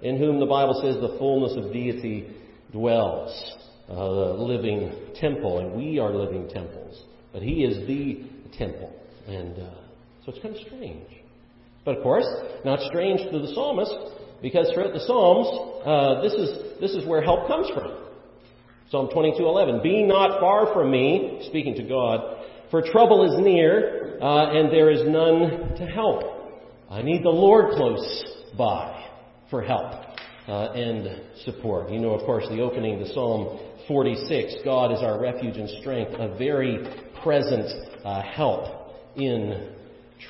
in 0.02 0.18
whom 0.18 0.38
the 0.38 0.46
Bible 0.46 0.80
says 0.82 1.00
the 1.00 1.16
fullness 1.18 1.56
of 1.56 1.72
deity 1.72 2.28
dwells. 2.72 3.60
Uh, 3.88 3.94
the 3.94 4.42
living 4.42 4.92
temple, 5.16 5.58
and 5.58 5.74
we 5.74 5.98
are 5.98 6.10
living 6.10 6.48
temples. 6.48 7.04
But 7.32 7.42
He 7.42 7.64
is 7.64 7.86
the 7.86 8.24
temple. 8.56 8.90
And 9.26 9.58
uh, 9.58 9.83
so 10.24 10.32
it's 10.32 10.40
kind 10.40 10.56
of 10.56 10.62
strange. 10.66 11.06
But 11.84 11.98
of 11.98 12.02
course, 12.02 12.26
not 12.64 12.80
strange 12.80 13.20
to 13.30 13.38
the 13.38 13.52
psalmist, 13.54 13.94
because 14.44 14.70
throughout 14.74 14.92
the 14.92 15.00
Psalms, 15.00 15.48
uh, 15.86 16.20
this, 16.20 16.34
is, 16.34 16.80
this 16.80 16.90
is 16.92 17.06
where 17.08 17.22
help 17.22 17.46
comes 17.46 17.68
from. 17.70 17.96
Psalm 18.90 19.08
22:11, 19.08 19.82
Be 19.82 20.02
not 20.02 20.38
far 20.38 20.72
from 20.74 20.90
me, 20.90 21.46
speaking 21.48 21.74
to 21.76 21.82
God, 21.82 22.44
for 22.70 22.82
trouble 22.82 23.24
is 23.24 23.40
near, 23.42 24.18
uh, 24.20 24.52
and 24.52 24.70
there 24.70 24.90
is 24.90 25.00
none 25.08 25.74
to 25.76 25.86
help. 25.86 26.22
I 26.90 27.00
need 27.00 27.22
the 27.24 27.30
Lord 27.30 27.74
close 27.74 28.24
by 28.56 29.08
for 29.50 29.62
help 29.62 29.92
uh, 30.46 30.72
and 30.72 31.22
support. 31.44 31.90
You 31.90 32.00
know, 32.00 32.10
of 32.10 32.26
course, 32.26 32.44
the 32.50 32.60
opening 32.60 32.98
to 32.98 33.12
Psalm 33.14 33.58
46, 33.88 34.56
God 34.64 34.92
is 34.92 35.00
our 35.00 35.18
refuge 35.18 35.56
and 35.56 35.70
strength, 35.80 36.12
a 36.18 36.36
very 36.36 36.86
present 37.22 37.66
uh, 38.04 38.22
help 38.22 38.92
in 39.16 39.74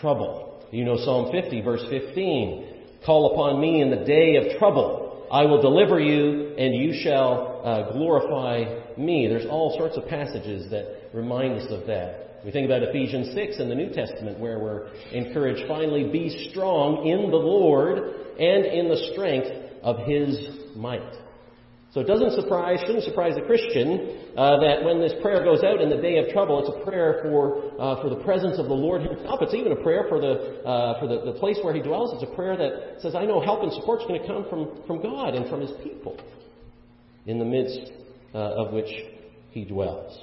trouble. 0.00 0.66
You 0.70 0.84
know 0.84 0.96
Psalm 0.96 1.30
50, 1.30 1.60
verse 1.62 1.84
15. 1.88 2.74
Call 3.04 3.32
upon 3.32 3.60
me 3.60 3.80
in 3.80 3.90
the 3.90 4.04
day 4.04 4.36
of 4.36 4.58
trouble. 4.58 5.26
I 5.30 5.44
will 5.44 5.60
deliver 5.60 6.00
you, 6.00 6.54
and 6.56 6.74
you 6.74 7.00
shall 7.02 7.60
uh, 7.64 7.92
glorify 7.92 8.64
me. 8.96 9.26
There's 9.26 9.46
all 9.46 9.76
sorts 9.76 9.96
of 9.96 10.06
passages 10.06 10.70
that 10.70 11.10
remind 11.12 11.60
us 11.60 11.70
of 11.70 11.86
that. 11.86 12.40
We 12.44 12.50
think 12.50 12.66
about 12.66 12.82
Ephesians 12.82 13.34
6 13.34 13.58
in 13.58 13.68
the 13.68 13.74
New 13.74 13.90
Testament, 13.92 14.38
where 14.38 14.58
we're 14.58 14.88
encouraged, 15.12 15.66
finally, 15.66 16.10
be 16.10 16.48
strong 16.50 17.06
in 17.06 17.30
the 17.30 17.36
Lord 17.36 17.98
and 18.38 18.66
in 18.66 18.88
the 18.88 19.10
strength 19.12 19.48
of 19.82 20.06
His 20.06 20.48
might. 20.76 21.23
So 21.94 22.00
it 22.00 22.08
doesn't 22.08 22.32
surprise, 22.32 22.80
shouldn't 22.80 23.04
surprise 23.04 23.34
a 23.38 23.46
Christian 23.46 24.34
uh, 24.36 24.58
that 24.58 24.82
when 24.82 24.98
this 24.98 25.12
prayer 25.22 25.44
goes 25.44 25.62
out 25.62 25.80
in 25.80 25.88
the 25.88 25.96
day 25.96 26.18
of 26.18 26.28
trouble, 26.30 26.58
it's 26.58 26.68
a 26.68 26.84
prayer 26.84 27.20
for 27.22 27.70
uh, 27.80 28.02
for 28.02 28.10
the 28.10 28.20
presence 28.24 28.58
of 28.58 28.66
the 28.66 28.74
Lord 28.74 29.02
Himself. 29.02 29.38
It's 29.42 29.54
even 29.54 29.70
a 29.70 29.76
prayer 29.76 30.06
for 30.08 30.20
the 30.20 30.66
uh, 30.66 30.98
for 30.98 31.06
the, 31.06 31.32
the 31.32 31.38
place 31.38 31.56
where 31.62 31.72
He 31.72 31.80
dwells. 31.80 32.10
It's 32.14 32.28
a 32.28 32.34
prayer 32.34 32.56
that 32.56 33.00
says, 33.00 33.14
"I 33.14 33.24
know 33.24 33.40
help 33.40 33.62
and 33.62 33.72
support 33.72 34.00
is 34.00 34.08
going 34.08 34.20
to 34.20 34.26
come 34.26 34.44
from 34.50 34.82
from 34.88 35.02
God 35.02 35.36
and 35.36 35.48
from 35.48 35.60
His 35.60 35.70
people 35.84 36.18
in 37.26 37.38
the 37.38 37.44
midst 37.44 37.92
uh, 38.34 38.38
of 38.38 38.72
which 38.72 38.90
He 39.52 39.64
dwells." 39.64 40.18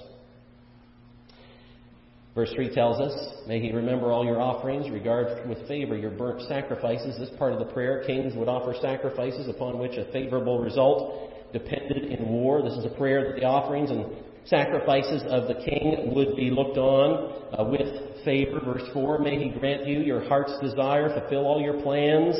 Verse 2.35 2.51
3 2.55 2.73
tells 2.73 3.01
us, 3.01 3.11
May 3.45 3.59
he 3.59 3.73
remember 3.73 4.09
all 4.13 4.23
your 4.23 4.39
offerings, 4.39 4.89
regard 4.89 5.49
with 5.49 5.67
favor 5.67 5.97
your 5.97 6.11
burnt 6.11 6.41
sacrifices. 6.47 7.19
This 7.19 7.29
part 7.37 7.51
of 7.51 7.59
the 7.59 7.65
prayer, 7.73 8.05
kings 8.07 8.33
would 8.37 8.47
offer 8.47 8.73
sacrifices 8.81 9.49
upon 9.49 9.77
which 9.77 9.97
a 9.97 10.09
favorable 10.13 10.59
result 10.59 11.30
depended 11.53 12.05
in 12.05 12.27
war. 12.27 12.61
This 12.61 12.73
is 12.73 12.85
a 12.85 12.97
prayer 12.97 13.29
that 13.29 13.39
the 13.39 13.45
offerings 13.45 13.89
and 13.89 14.05
sacrifices 14.45 15.21
of 15.27 15.47
the 15.47 15.55
king 15.63 16.13
would 16.15 16.35
be 16.35 16.49
looked 16.49 16.77
on 16.77 17.53
uh, 17.57 17.63
with 17.63 18.23
favor. 18.25 18.59
Verse 18.63 18.83
4 18.93 19.19
May 19.19 19.37
he 19.43 19.59
grant 19.59 19.85
you 19.85 19.99
your 19.99 20.27
heart's 20.27 20.57
desire, 20.61 21.09
fulfill 21.19 21.45
all 21.45 21.61
your 21.61 21.81
plans. 21.81 22.35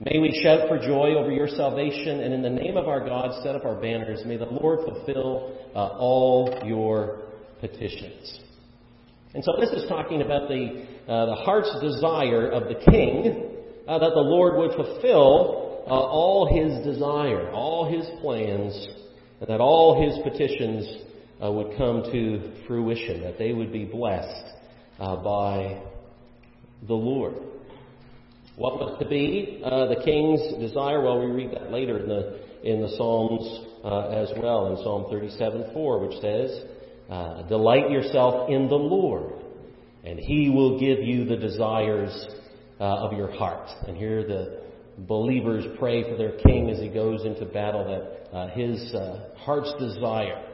May 0.00 0.18
we 0.18 0.40
shout 0.42 0.68
for 0.68 0.78
joy 0.78 1.14
over 1.14 1.30
your 1.30 1.46
salvation, 1.46 2.20
and 2.20 2.34
in 2.34 2.42
the 2.42 2.50
name 2.50 2.76
of 2.76 2.88
our 2.88 3.06
God 3.06 3.40
set 3.44 3.54
up 3.54 3.64
our 3.64 3.80
banners. 3.80 4.22
May 4.26 4.36
the 4.36 4.46
Lord 4.46 4.80
fulfill 4.84 5.56
uh, 5.74 5.96
all 5.98 6.62
your 6.64 7.22
petitions. 7.60 8.40
And 9.34 9.44
so 9.44 9.52
this 9.60 9.70
is 9.70 9.88
talking 9.88 10.22
about 10.22 10.48
the, 10.48 10.86
uh, 11.08 11.26
the 11.26 11.34
heart's 11.36 11.70
desire 11.80 12.50
of 12.50 12.64
the 12.64 12.74
king 12.90 13.48
uh, 13.88 13.98
that 13.98 14.10
the 14.10 14.20
Lord 14.20 14.58
would 14.58 14.72
fulfill 14.72 15.61
uh, 15.86 15.90
all 15.90 16.46
his 16.46 16.84
desire, 16.84 17.50
all 17.50 17.90
his 17.90 18.06
plans, 18.20 18.88
and 19.40 19.48
that 19.48 19.60
all 19.60 20.02
his 20.02 20.18
petitions 20.22 20.86
uh, 21.42 21.50
would 21.50 21.76
come 21.76 22.02
to 22.12 22.52
fruition, 22.66 23.22
that 23.22 23.38
they 23.38 23.52
would 23.52 23.72
be 23.72 23.84
blessed 23.84 24.44
uh, 24.98 25.16
by 25.16 25.82
the 26.86 26.94
Lord. 26.94 27.34
What 28.56 28.78
was 28.78 28.98
to 29.00 29.08
be 29.08 29.62
uh, 29.64 29.86
the 29.86 30.02
king's 30.04 30.40
desire? 30.60 31.00
Well, 31.02 31.20
we 31.20 31.26
read 31.26 31.52
that 31.52 31.70
later 31.70 31.98
in 31.98 32.08
the 32.08 32.42
in 32.62 32.80
the 32.80 32.88
Psalms 32.96 33.66
as 33.84 34.30
well, 34.40 34.68
in 34.68 34.76
Psalm 34.84 35.06
37:4, 35.10 36.06
which 36.06 36.20
says, 36.20 36.62
uh, 37.12 37.42
delight 37.42 37.90
yourself 37.90 38.48
in 38.48 38.68
the 38.68 38.74
Lord, 38.74 39.34
and 40.02 40.18
He 40.18 40.48
will 40.48 40.80
give 40.80 41.00
you 41.00 41.26
the 41.26 41.36
desires 41.36 42.26
uh, 42.80 42.84
of 42.84 43.12
your 43.12 43.30
heart. 43.30 43.68
And 43.86 43.96
here 43.96 44.26
the 44.26 44.62
believers 44.98 45.64
pray 45.78 46.02
for 46.02 46.16
their 46.16 46.38
king 46.38 46.70
as 46.70 46.78
he 46.78 46.88
goes 46.88 47.24
into 47.24 47.44
battle 47.46 47.84
that 47.84 48.36
uh, 48.36 48.48
his 48.48 48.94
uh, 48.94 49.30
heart's 49.36 49.72
desire 49.78 50.44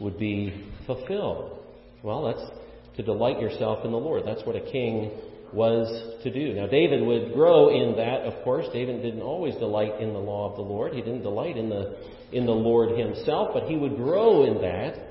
would 0.00 0.18
be 0.18 0.66
fulfilled. 0.86 1.58
Well, 2.02 2.24
that's 2.24 2.96
to 2.96 3.02
delight 3.02 3.40
yourself 3.40 3.84
in 3.84 3.92
the 3.92 3.98
Lord. 3.98 4.22
That's 4.26 4.44
what 4.44 4.56
a 4.56 4.70
king 4.72 5.10
was 5.52 6.22
to 6.22 6.32
do. 6.32 6.54
Now, 6.54 6.66
David 6.66 7.02
would 7.02 7.32
grow 7.34 7.68
in 7.68 7.96
that, 7.96 8.22
of 8.22 8.44
course. 8.44 8.66
David 8.72 9.02
didn't 9.02 9.22
always 9.22 9.54
delight 9.56 10.00
in 10.00 10.12
the 10.12 10.18
law 10.18 10.50
of 10.50 10.56
the 10.56 10.62
Lord. 10.62 10.92
He 10.92 11.00
didn't 11.00 11.22
delight 11.22 11.56
in 11.56 11.68
the, 11.68 11.96
in 12.32 12.46
the 12.46 12.52
Lord 12.52 12.96
himself, 12.96 13.50
but 13.52 13.64
he 13.64 13.76
would 13.76 13.96
grow 13.96 14.44
in 14.44 14.62
that 14.62 15.10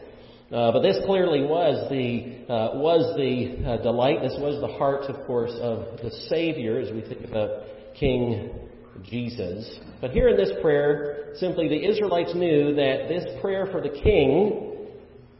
uh, 0.51 0.71
but 0.71 0.81
this 0.81 0.97
clearly 1.05 1.43
was 1.43 1.87
the 1.91 2.51
uh, 2.51 2.79
was 2.79 3.15
the 3.17 3.69
uh, 3.69 3.83
delight. 3.83 4.21
This 4.23 4.35
was 4.39 4.59
the 4.59 4.77
heart, 4.79 5.03
of 5.03 5.27
course, 5.27 5.53
of 5.61 5.99
the 6.01 6.09
Savior 6.27 6.79
as 6.79 6.91
we 6.91 7.01
think 7.01 7.23
about 7.23 7.49
King 7.99 8.49
Jesus. 9.03 9.79
But 10.01 10.11
here 10.11 10.29
in 10.29 10.37
this 10.37 10.51
prayer, 10.61 11.33
simply 11.35 11.67
the 11.67 11.89
Israelites 11.89 12.33
knew 12.35 12.75
that 12.75 13.07
this 13.07 13.25
prayer 13.41 13.67
for 13.71 13.81
the 13.81 13.89
King 13.89 14.69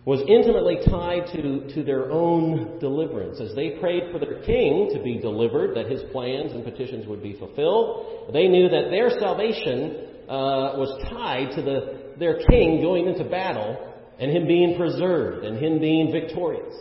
was 0.06 0.22
intimately 0.28 0.78
tied 0.90 1.28
to, 1.34 1.72
to 1.76 1.84
their 1.84 2.10
own 2.10 2.80
deliverance. 2.80 3.40
As 3.40 3.54
they 3.54 3.78
prayed 3.80 4.12
for 4.12 4.18
their 4.18 4.42
king 4.42 4.90
to 4.94 5.04
be 5.04 5.20
delivered, 5.20 5.76
that 5.76 5.92
his 5.92 6.02
plans 6.12 6.52
and 6.52 6.64
petitions 6.64 7.06
would 7.06 7.22
be 7.22 7.38
fulfilled, 7.38 8.32
they 8.34 8.48
knew 8.48 8.70
that 8.70 8.90
their 8.90 9.12
salvation 9.20 10.08
uh, 10.28 10.78
was 10.78 10.90
tied 11.10 11.56
to 11.56 11.62
the, 11.62 12.16
their 12.18 12.40
king 12.50 12.82
going 12.82 13.08
into 13.08 13.24
battle 13.24 13.94
and 14.20 14.32
him 14.32 14.48
being 14.48 14.78
preserved 14.78 15.46
and 15.46 15.58
him 15.58 15.80
being 15.80 16.12
victorious. 16.12 16.76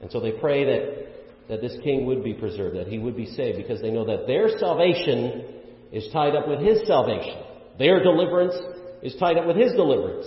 And 0.00 0.10
so 0.10 0.18
they 0.18 0.32
pray 0.32 0.64
that, 0.64 1.48
that 1.48 1.60
this 1.60 1.76
king 1.84 2.06
would 2.06 2.24
be 2.24 2.34
preserved, 2.34 2.76
that 2.76 2.88
he 2.88 2.98
would 2.98 3.16
be 3.16 3.26
saved, 3.26 3.56
because 3.56 3.80
they 3.80 3.90
know 3.90 4.04
that 4.04 4.26
their 4.26 4.48
salvation 4.58 5.55
is 5.92 6.08
tied 6.12 6.34
up 6.34 6.48
with 6.48 6.60
his 6.60 6.86
salvation. 6.86 7.42
Their 7.78 8.02
deliverance 8.02 8.54
is 9.02 9.14
tied 9.16 9.36
up 9.36 9.46
with 9.46 9.56
his 9.56 9.72
deliverance. 9.72 10.26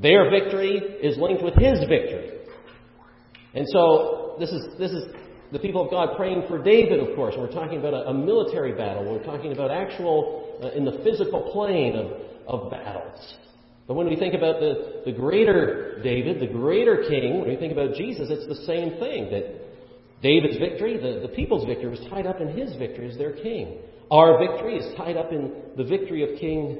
Their 0.00 0.30
victory 0.30 0.76
is 1.02 1.16
linked 1.18 1.42
with 1.42 1.54
his 1.54 1.80
victory. 1.80 2.32
And 3.54 3.66
so 3.68 4.36
this 4.38 4.50
is, 4.50 4.78
this 4.78 4.92
is 4.92 5.04
the 5.52 5.58
people 5.58 5.84
of 5.84 5.90
God 5.90 6.16
praying 6.16 6.44
for 6.48 6.62
David, 6.62 7.00
of 7.00 7.16
course. 7.16 7.34
We're 7.36 7.52
talking 7.52 7.78
about 7.78 7.94
a, 7.94 8.08
a 8.08 8.14
military 8.14 8.72
battle. 8.72 9.10
We're 9.10 9.24
talking 9.24 9.52
about 9.52 9.70
actual, 9.70 10.58
uh, 10.62 10.70
in 10.70 10.84
the 10.84 11.00
physical 11.04 11.50
plane 11.52 11.96
of, 11.96 12.12
of 12.46 12.70
battles. 12.70 13.34
But 13.86 13.94
when 13.94 14.08
we 14.08 14.16
think 14.16 14.34
about 14.34 14.60
the, 14.60 15.02
the 15.04 15.12
greater 15.12 16.00
David, 16.02 16.40
the 16.40 16.52
greater 16.52 17.04
king, 17.08 17.40
when 17.40 17.48
we 17.48 17.56
think 17.56 17.72
about 17.72 17.94
Jesus, 17.94 18.28
it's 18.30 18.46
the 18.46 18.66
same 18.66 18.98
thing. 18.98 19.30
That 19.30 19.66
David's 20.22 20.58
victory, 20.58 20.96
the, 20.96 21.26
the 21.26 21.32
people's 21.34 21.64
victory, 21.64 21.90
was 21.90 22.00
tied 22.10 22.26
up 22.26 22.40
in 22.40 22.48
his 22.48 22.74
victory 22.76 23.08
as 23.10 23.16
their 23.16 23.32
king. 23.32 23.78
Our 24.10 24.38
victory 24.38 24.76
is 24.76 24.94
tied 24.96 25.16
up 25.16 25.32
in 25.32 25.52
the 25.76 25.84
victory 25.84 26.22
of 26.22 26.38
King 26.38 26.78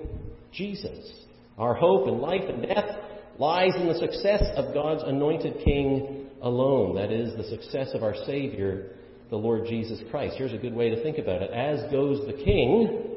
Jesus. 0.53 1.25
Our 1.59 1.75
hope 1.75 2.09
in 2.09 2.21
life 2.21 2.43
and 2.49 2.63
death 2.63 2.99
lies 3.39 3.73
in 3.77 3.89
the 3.89 3.99
success 3.99 4.43
of 4.57 4.75
God's 4.75 5.03
anointed 5.05 5.65
king 5.65 6.27
alone. 6.43 6.97
That 6.97 7.11
is, 7.11 7.37
the 7.37 7.45
success 7.45 7.91
of 7.95 8.03
our 8.03 8.15
Savior, 8.27 8.91
the 9.31 9.37
Lord 9.37 9.67
Jesus 9.67 10.01
Christ. 10.11 10.37
Here's 10.39 10.53
a 10.53 10.59
good 10.59 10.75
way 10.75 10.91
to 10.91 11.03
think 11.03 11.19
about 11.19 11.43
it. 11.43 11.51
As 11.51 11.91
goes 11.91 12.27
the 12.27 12.45
king, 12.45 13.17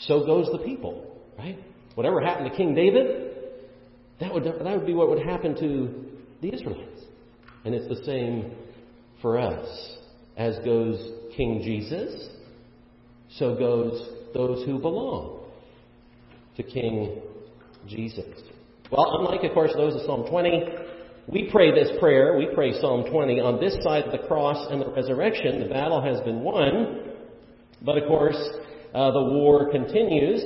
so 0.00 0.24
goes 0.24 0.48
the 0.50 0.58
people, 0.58 1.16
right? 1.38 1.58
Whatever 1.94 2.20
happened 2.20 2.50
to 2.50 2.56
King 2.56 2.74
David, 2.74 3.34
that 4.20 4.32
would, 4.32 4.44
that 4.44 4.64
would 4.64 4.86
be 4.86 4.94
what 4.94 5.08
would 5.08 5.22
happen 5.22 5.54
to 5.56 6.04
the 6.42 6.54
Israelites. 6.54 7.02
And 7.64 7.74
it's 7.74 7.88
the 7.88 8.04
same 8.04 8.52
for 9.22 9.38
us. 9.38 9.96
As 10.36 10.58
goes 10.64 10.98
King 11.36 11.62
Jesus, 11.64 12.28
so 13.30 13.54
goes 13.54 14.08
those 14.34 14.64
who 14.66 14.78
belong 14.78 15.44
to 16.56 16.62
King 16.62 17.20
Jesus. 17.86 18.40
Well, 18.90 19.18
unlike, 19.18 19.44
of 19.44 19.52
course, 19.52 19.72
those 19.76 19.94
of 19.94 20.02
Psalm 20.02 20.26
20, 20.28 20.64
we 21.28 21.48
pray 21.50 21.72
this 21.72 21.90
prayer, 21.98 22.36
we 22.38 22.48
pray 22.54 22.72
Psalm 22.80 23.04
20 23.10 23.40
on 23.40 23.60
this 23.60 23.76
side 23.82 24.04
of 24.04 24.12
the 24.12 24.26
cross 24.26 24.68
and 24.70 24.80
the 24.80 24.90
resurrection. 24.90 25.60
The 25.60 25.68
battle 25.68 26.00
has 26.00 26.20
been 26.20 26.40
won, 26.40 27.12
but 27.82 27.98
of 27.98 28.06
course, 28.06 28.38
uh, 28.94 29.10
the 29.10 29.22
war 29.22 29.70
continues. 29.70 30.42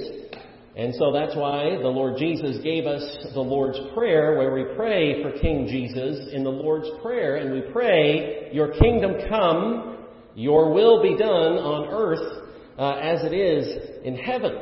And 0.77 0.95
so 0.95 1.13
that's 1.13 1.37
why 1.37 1.77
the 1.83 1.89
Lord 1.89 2.17
Jesus 2.17 2.63
gave 2.63 2.87
us 2.87 3.03
the 3.35 3.41
Lord's 3.41 3.79
Prayer, 3.93 4.39
where 4.39 4.55
we 4.55 4.75
pray 4.77 5.23
for 5.23 5.33
King 5.39 5.67
Jesus 5.69 6.33
in 6.33 6.45
the 6.45 6.51
Lord's 6.51 6.89
Prayer, 7.03 7.37
and 7.37 7.53
we 7.53 7.61
pray, 7.73 8.51
Your 8.53 8.73
kingdom 8.79 9.17
come, 9.29 10.07
Your 10.35 10.73
will 10.73 11.03
be 11.03 11.17
done 11.19 11.59
on 11.59 11.89
earth 11.93 12.50
uh, 12.81 12.95
as 12.95 13.23
it 13.25 13.35
is 13.35 14.01
in 14.05 14.17
heaven. 14.17 14.57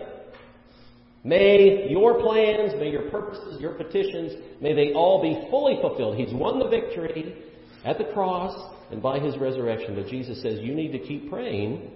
May 1.23 1.87
your 1.89 2.21
plans, 2.21 2.73
may 2.79 2.91
your 2.91 3.11
purposes, 3.11 3.61
your 3.61 3.75
petitions, 3.75 4.33
may 4.61 4.75
they 4.75 4.93
all 4.93 5.23
be 5.23 5.49
fully 5.51 5.79
fulfilled. 5.81 6.17
He's 6.17 6.35
won 6.35 6.59
the 6.59 6.69
victory 6.69 7.37
at 7.85 7.97
the 7.97 8.05
cross 8.13 8.75
and 8.91 9.01
by 9.01 9.21
his 9.21 9.37
resurrection. 9.39 9.95
But 9.95 10.09
Jesus 10.09 10.43
says 10.43 10.59
you 10.61 10.75
need 10.75 10.91
to 10.93 10.99
keep 10.99 11.31
praying 11.31 11.91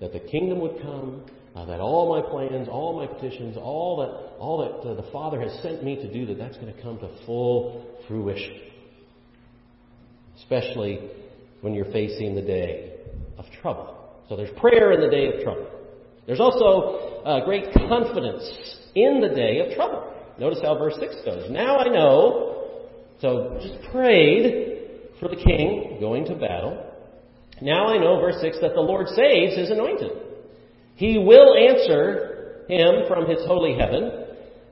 that 0.00 0.12
the 0.12 0.18
kingdom 0.18 0.60
would 0.60 0.82
come, 0.82 1.22
uh, 1.54 1.64
that 1.66 1.80
all 1.80 2.08
my 2.10 2.28
plans, 2.28 2.68
all 2.68 2.96
my 2.96 3.06
petitions, 3.06 3.56
all 3.56 3.98
that, 3.98 4.38
all 4.40 4.58
that 4.58 4.88
uh, 4.88 4.94
the 4.94 5.10
Father 5.12 5.40
has 5.40 5.62
sent 5.62 5.84
me 5.84 5.94
to 5.94 6.12
do, 6.12 6.26
that 6.26 6.38
that's 6.38 6.56
going 6.56 6.74
to 6.74 6.82
come 6.82 6.98
to 6.98 7.08
full 7.24 7.86
fruition. 8.08 8.62
Especially 10.38 11.08
when 11.60 11.74
you're 11.74 11.92
facing 11.92 12.34
the 12.34 12.42
day 12.42 12.94
of 13.38 13.44
trouble. 13.60 13.97
So 14.28 14.36
there's 14.36 14.56
prayer 14.58 14.92
in 14.92 15.00
the 15.00 15.08
day 15.08 15.28
of 15.28 15.42
trouble. 15.42 15.66
There's 16.26 16.40
also 16.40 17.22
uh, 17.24 17.44
great 17.44 17.72
confidence 17.72 18.50
in 18.94 19.20
the 19.20 19.28
day 19.28 19.60
of 19.60 19.74
trouble. 19.74 20.12
Notice 20.38 20.58
how 20.62 20.76
verse 20.78 20.94
6 21.00 21.16
goes. 21.24 21.50
Now 21.50 21.78
I 21.78 21.88
know, 21.88 22.82
so 23.20 23.58
just 23.62 23.90
prayed 23.90 24.78
for 25.18 25.28
the 25.28 25.36
king 25.36 25.96
going 26.00 26.26
to 26.26 26.34
battle. 26.34 26.84
Now 27.62 27.88
I 27.88 27.98
know, 27.98 28.20
verse 28.20 28.36
6, 28.40 28.58
that 28.60 28.74
the 28.74 28.80
Lord 28.80 29.08
saves 29.08 29.56
his 29.56 29.70
anointed. 29.70 30.12
He 30.94 31.18
will 31.18 31.56
answer 31.56 32.64
him 32.68 33.08
from 33.08 33.26
his 33.26 33.38
holy 33.46 33.76
heaven 33.78 34.26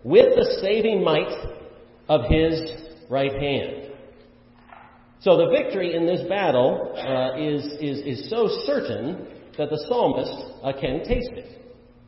with 0.04 0.36
the 0.36 0.58
saving 0.60 1.02
might 1.02 1.32
of 2.08 2.30
his 2.30 2.60
right 3.10 3.32
hand. 3.32 3.92
So 5.20 5.36
the 5.36 5.48
victory 5.48 5.96
in 5.96 6.06
this 6.06 6.20
battle 6.28 6.94
uh, 6.94 7.40
is, 7.40 7.64
is, 7.80 8.20
is 8.20 8.30
so 8.30 8.48
certain 8.66 9.26
that 9.58 9.70
the 9.70 9.84
psalmist 9.88 10.32
uh, 10.62 10.72
can 10.80 11.04
taste 11.04 11.32
it. 11.32 11.62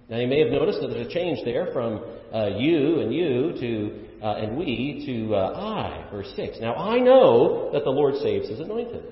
Now, 0.09 0.19
you 0.19 0.27
may 0.27 0.41
have 0.41 0.51
noticed 0.51 0.81
that 0.81 0.89
there's 0.89 1.07
a 1.07 1.11
change 1.11 1.41
there 1.45 1.69
from 1.73 2.03
uh, 2.33 2.47
you 2.57 3.01
and 3.01 3.13
you 3.13 3.53
to 3.61 4.05
uh, 4.23 4.35
and 4.35 4.57
we 4.57 5.05
to 5.07 5.35
uh, 5.35 5.53
I, 5.55 6.11
verse 6.11 6.33
six. 6.35 6.59
Now, 6.61 6.75
I 6.75 6.99
know 6.99 7.71
that 7.73 7.85
the 7.85 7.91
Lord 7.91 8.15
saves 8.17 8.49
His 8.49 8.61
anointed. 8.61 9.05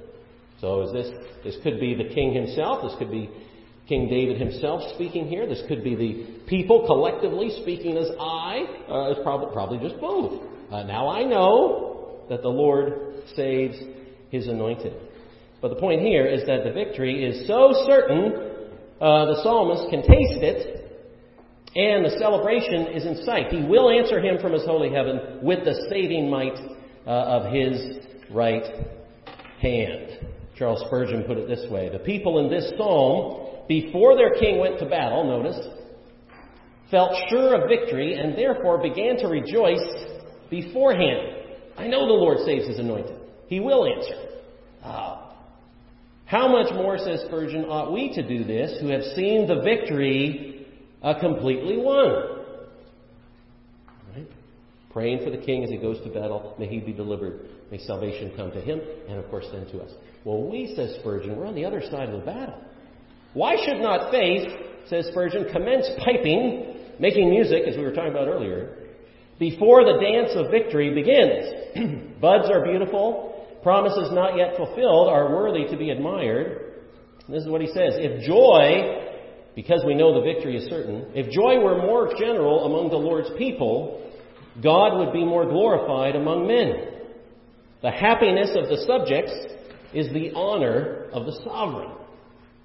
So, 0.60 0.82
is 0.82 0.92
this 0.92 1.08
this 1.44 1.56
could 1.62 1.78
be 1.78 1.94
the 1.94 2.12
king 2.14 2.32
himself? 2.32 2.82
This 2.82 2.98
could 2.98 3.10
be 3.10 3.30
King 3.88 4.08
David 4.08 4.40
himself 4.40 4.82
speaking 4.94 5.28
here. 5.28 5.46
This 5.46 5.62
could 5.68 5.84
be 5.84 5.94
the 5.94 6.40
people 6.48 6.86
collectively 6.86 7.50
speaking 7.62 7.96
as 7.96 8.08
I. 8.18 8.64
Uh, 8.88 9.10
it's 9.10 9.20
probably 9.22 9.52
probably 9.52 9.78
just 9.78 10.00
both. 10.00 10.42
Uh, 10.72 10.82
now 10.82 11.08
I 11.08 11.22
know 11.22 12.24
that 12.28 12.42
the 12.42 12.48
Lord 12.48 13.22
saves 13.36 13.76
His 14.30 14.48
anointed. 14.48 14.94
But 15.66 15.75
the 15.75 15.80
point 15.80 16.00
here 16.00 16.25
is 16.25 16.46
that 16.46 16.62
the 16.62 16.70
victory 16.70 17.25
is 17.25 17.49
so 17.49 17.73
certain, 17.88 18.35
uh, 19.00 19.25
the 19.26 19.42
psalmist 19.42 19.90
can 19.90 20.00
taste 20.02 20.40
it, 20.40 20.94
and 21.75 22.04
the 22.04 22.16
celebration 22.20 22.87
is 22.94 23.04
in 23.04 23.25
sight. 23.25 23.49
He 23.49 23.64
will 23.64 23.90
answer 23.90 24.20
him 24.20 24.38
from 24.40 24.52
his 24.52 24.64
holy 24.64 24.90
heaven 24.90 25.40
with 25.42 25.64
the 25.64 25.75
saving 25.90 26.30
might 26.30 26.54
uh, 27.04 27.11
of 27.11 27.52
his 27.52 27.99
right 28.30 28.62
hand. 29.58 30.28
Charles 30.56 30.85
Spurgeon 30.87 31.25
put 31.25 31.37
it 31.37 31.49
this 31.49 31.68
way 31.68 31.88
The 31.88 31.99
people 31.99 32.38
in 32.38 32.49
this 32.49 32.73
psalm, 32.78 33.64
before 33.66 34.14
their 34.14 34.35
king 34.38 34.61
went 34.61 34.78
to 34.78 34.87
battle, 34.87 35.25
notice, 35.25 35.66
felt 36.92 37.11
sure 37.28 37.61
of 37.61 37.68
victory 37.68 38.14
and 38.14 38.38
therefore 38.38 38.80
began 38.80 39.17
to 39.17 39.26
rejoice 39.26 39.82
beforehand. 40.49 41.43
I 41.76 41.88
know 41.88 42.06
the 42.06 42.12
Lord 42.12 42.38
saves 42.47 42.69
his 42.69 42.78
anointed. 42.78 43.19
He 43.49 43.58
will 43.58 43.84
answer. 43.84 44.14
Uh, 44.80 45.25
how 46.26 46.49
much 46.49 46.75
more, 46.75 46.99
says 46.99 47.23
Spurgeon, 47.26 47.65
ought 47.67 47.93
we 47.93 48.12
to 48.15 48.26
do 48.26 48.43
this 48.43 48.78
who 48.80 48.89
have 48.89 49.02
seen 49.15 49.47
the 49.47 49.60
victory 49.62 50.67
uh, 51.00 51.19
completely 51.21 51.76
won? 51.76 52.45
Right? 54.12 54.26
Praying 54.93 55.25
for 55.25 55.30
the 55.30 55.39
king 55.39 55.62
as 55.62 55.71
he 55.71 55.76
goes 55.76 56.02
to 56.02 56.10
battle, 56.10 56.56
may 56.58 56.67
he 56.67 56.80
be 56.80 56.93
delivered. 56.93 57.49
May 57.71 57.78
salvation 57.78 58.32
come 58.36 58.50
to 58.50 58.60
him, 58.60 58.80
and 59.08 59.19
of 59.19 59.30
course 59.30 59.47
then 59.52 59.67
to 59.67 59.80
us. 59.80 59.93
Well, 60.25 60.43
we, 60.50 60.75
says 60.75 60.97
Spurgeon, 61.00 61.36
we're 61.36 61.47
on 61.47 61.54
the 61.54 61.65
other 61.65 61.80
side 61.80 62.08
of 62.08 62.19
the 62.19 62.26
battle. 62.26 62.60
Why 63.32 63.54
should 63.65 63.80
not 63.80 64.10
faith, 64.10 64.49
says 64.89 65.06
Spurgeon, 65.12 65.47
commence 65.52 65.89
piping, 66.04 66.75
making 66.99 67.30
music, 67.30 67.62
as 67.69 67.76
we 67.76 67.84
were 67.84 67.93
talking 67.93 68.10
about 68.10 68.26
earlier, 68.26 68.78
before 69.39 69.84
the 69.84 70.00
dance 70.00 70.32
of 70.34 70.50
victory 70.50 70.93
begins? 70.93 72.17
Buds 72.21 72.50
are 72.50 72.65
beautiful, 72.65 73.35
promises 73.66 74.12
not 74.12 74.36
yet 74.36 74.56
fulfilled 74.56 75.08
are 75.08 75.34
worthy 75.34 75.68
to 75.68 75.76
be 75.76 75.90
admired. 75.90 76.74
This 77.28 77.42
is 77.42 77.48
what 77.48 77.60
he 77.60 77.66
says. 77.66 77.94
If 77.98 78.24
joy, 78.24 79.10
because 79.56 79.82
we 79.84 79.96
know 79.96 80.14
the 80.14 80.20
victory 80.20 80.56
is 80.56 80.70
certain, 80.70 81.06
if 81.16 81.32
joy 81.32 81.58
were 81.58 81.76
more 81.76 82.14
general 82.16 82.66
among 82.66 82.90
the 82.90 82.96
Lord's 82.96 83.28
people, 83.36 84.08
God 84.62 84.96
would 84.98 85.12
be 85.12 85.24
more 85.24 85.46
glorified 85.46 86.14
among 86.14 86.46
men. 86.46 86.94
The 87.82 87.90
happiness 87.90 88.50
of 88.54 88.68
the 88.68 88.86
subjects 88.86 89.32
is 89.92 90.12
the 90.12 90.30
honor 90.36 91.10
of 91.12 91.26
the 91.26 91.32
sovereign. 91.42 91.90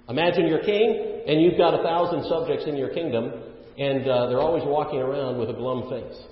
Imagine 0.07 0.45
you're 0.45 0.61
king 0.61 1.23
and 1.25 1.41
you've 1.41 1.57
got 1.57 1.73
a 1.73 1.81
thousand 1.81 2.29
subjects 2.29 2.65
in 2.67 2.77
your 2.77 2.89
kingdom 2.89 3.41
and 3.75 4.07
uh, 4.07 4.27
they're 4.27 4.39
always 4.39 4.63
walking 4.67 4.99
around 4.99 5.39
with 5.39 5.49
a 5.49 5.53
glum 5.53 5.89
face 5.89 6.27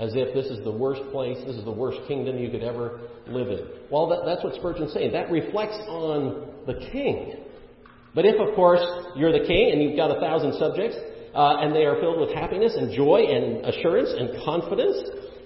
as 0.00 0.12
if 0.14 0.32
this 0.34 0.46
is 0.46 0.64
the 0.64 0.72
worst 0.72 1.02
place, 1.12 1.36
this 1.46 1.56
is 1.56 1.64
the 1.64 1.70
worst 1.70 1.98
kingdom 2.08 2.38
you 2.38 2.50
could 2.50 2.62
ever 2.64 3.00
live 3.26 3.48
in. 3.48 3.66
Well, 3.90 4.08
that, 4.08 4.22
that's 4.24 4.42
what 4.42 4.54
Spurgeon's 4.54 4.94
saying. 4.94 5.12
That 5.12 5.30
reflects 5.30 5.76
on 5.86 6.48
the 6.66 6.74
king. 6.90 7.36
But 8.14 8.24
if, 8.24 8.40
of 8.40 8.56
course, 8.56 8.80
you're 9.14 9.30
the 9.30 9.46
king 9.46 9.72
and 9.72 9.82
you've 9.82 9.96
got 9.96 10.10
a 10.10 10.18
thousand 10.18 10.54
subjects, 10.58 10.96
uh, 11.34 11.60
and 11.60 11.76
they 11.76 11.84
are 11.84 12.00
filled 12.00 12.18
with 12.18 12.34
happiness 12.34 12.74
and 12.76 12.96
joy 12.96 13.28
and 13.28 13.64
assurance 13.66 14.08
and 14.16 14.42
confidence 14.42 14.96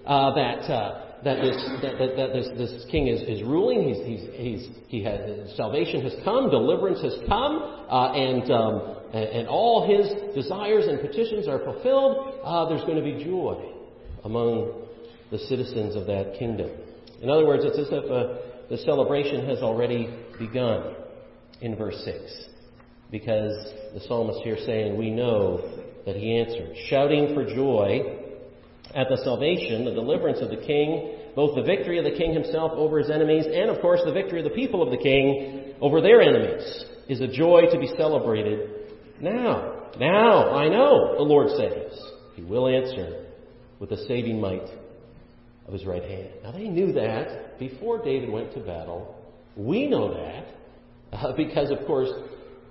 uh, 0.06 0.32
that 0.34 0.62
uh, 0.70 1.00
that 1.24 1.42
this 1.42 1.58
that, 1.82 1.98
that, 1.98 2.16
that, 2.16 2.32
this, 2.32 2.48
this 2.56 2.84
king 2.90 3.08
is, 3.08 3.22
is 3.22 3.42
ruling, 3.42 3.88
he's, 3.88 4.06
he's, 4.06 4.30
he's, 4.34 4.68
he 4.88 5.02
has 5.02 5.56
salvation 5.56 6.02
has 6.02 6.14
come, 6.22 6.48
deliverance 6.48 7.02
has 7.02 7.16
come, 7.26 7.84
uh, 7.90 8.12
and, 8.12 8.50
um, 8.50 8.96
and 9.12 9.24
and 9.24 9.48
all 9.48 9.84
his 9.88 10.34
desires 10.34 10.84
and 10.86 11.00
petitions 11.00 11.48
are 11.48 11.58
fulfilled. 11.58 12.40
Uh, 12.44 12.68
there's 12.68 12.84
going 12.84 12.96
to 12.96 13.04
be 13.04 13.24
joy 13.24 13.73
among 14.24 14.82
the 15.30 15.38
citizens 15.38 15.96
of 15.96 16.06
that 16.06 16.36
kingdom. 16.38 16.70
In 17.20 17.30
other 17.30 17.46
words, 17.46 17.64
it's 17.64 17.78
as 17.78 17.88
if 17.90 18.10
uh, 18.10 18.68
the 18.68 18.78
celebration 18.78 19.46
has 19.46 19.58
already 19.58 20.12
begun 20.38 20.94
in 21.60 21.76
verse 21.76 22.00
6. 22.04 22.18
Because 23.10 23.52
the 23.94 24.00
psalmist 24.06 24.40
here 24.42 24.56
saying, 24.64 24.98
We 24.98 25.10
know 25.10 25.82
that 26.06 26.16
he 26.16 26.38
answered. 26.38 26.74
Shouting 26.88 27.34
for 27.34 27.44
joy 27.44 28.18
at 28.94 29.08
the 29.08 29.18
salvation, 29.24 29.84
the 29.84 29.92
deliverance 29.92 30.40
of 30.40 30.50
the 30.50 30.64
king, 30.66 31.16
both 31.34 31.54
the 31.54 31.62
victory 31.62 31.98
of 31.98 32.04
the 32.04 32.16
king 32.16 32.32
himself 32.32 32.72
over 32.74 32.98
his 32.98 33.10
enemies, 33.10 33.46
and 33.46 33.70
of 33.70 33.80
course 33.80 34.00
the 34.04 34.12
victory 34.12 34.40
of 34.40 34.44
the 34.44 34.54
people 34.54 34.82
of 34.82 34.90
the 34.90 34.96
king 34.96 35.74
over 35.80 36.00
their 36.00 36.20
enemies, 36.20 36.84
is 37.08 37.20
a 37.20 37.28
joy 37.28 37.62
to 37.70 37.78
be 37.78 37.88
celebrated 37.96 38.70
now. 39.20 39.90
Now, 39.98 40.50
I 40.50 40.68
know, 40.68 41.14
the 41.16 41.22
Lord 41.22 41.50
says. 41.50 41.98
He 42.34 42.42
will 42.42 42.66
answer 42.66 43.23
with 43.80 43.90
the 43.90 43.96
saving 44.08 44.40
might 44.40 44.68
of 45.66 45.72
his 45.72 45.84
right 45.84 46.02
hand. 46.02 46.28
Now, 46.42 46.52
they 46.52 46.68
knew 46.68 46.92
that 46.92 47.58
before 47.58 48.02
David 48.02 48.30
went 48.30 48.52
to 48.54 48.60
battle. 48.60 49.14
We 49.56 49.86
know 49.86 50.14
that 50.14 50.46
uh, 51.12 51.32
because, 51.36 51.70
of 51.70 51.86
course, 51.86 52.10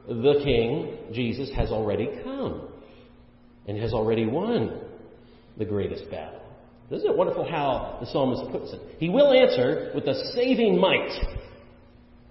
the 0.08 0.42
King, 0.44 0.98
Jesus, 1.14 1.50
has 1.56 1.70
already 1.70 2.10
come 2.24 2.68
and 3.68 3.78
has 3.78 3.94
already 3.94 4.26
won 4.26 4.82
the 5.58 5.66
greatest 5.66 6.10
battle. 6.12 6.42
Isn't 6.92 7.10
it 7.10 7.18
wonderful 7.18 7.50
how 7.50 7.98
the 8.02 8.06
psalmist 8.08 8.52
puts 8.52 8.74
it? 8.74 8.80
He 9.00 9.10
will 9.10 9.34
answer 9.34 9.92
with 9.96 10.06
the 10.06 10.14
saving 10.36 10.80
might 10.80 11.10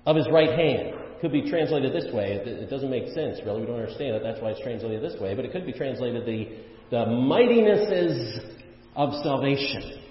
of 0.06 0.16
his 0.16 0.26
right 0.30 0.50
hand. 0.50 0.98
Could 1.20 1.32
be 1.32 1.48
translated 1.48 1.92
this 1.92 2.12
way. 2.12 2.32
It, 2.32 2.68
doesn't 2.68 2.90
make 2.90 3.06
sense, 3.14 3.38
really. 3.46 3.60
We 3.60 3.66
don't 3.66 3.78
understand 3.78 4.16
it. 4.16 4.22
That's 4.22 4.40
why 4.40 4.50
it's 4.50 4.60
translated 4.60 5.02
this 5.02 5.18
way. 5.20 5.34
But 5.34 5.44
it 5.44 5.52
could 5.52 5.64
be 5.64 5.72
translated 5.72 6.26
the, 6.26 6.48
the 6.90 7.06
mightinesses 7.06 8.61
of 8.94 9.14
salvation, 9.22 10.02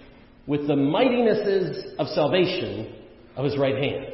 with 0.48 0.68
the 0.68 0.76
mightinesses 0.76 1.94
of 2.00 2.08
salvation 2.08 2.96
of 3.36 3.46
his 3.46 3.58
right 3.58 3.78
hand. 3.78 4.06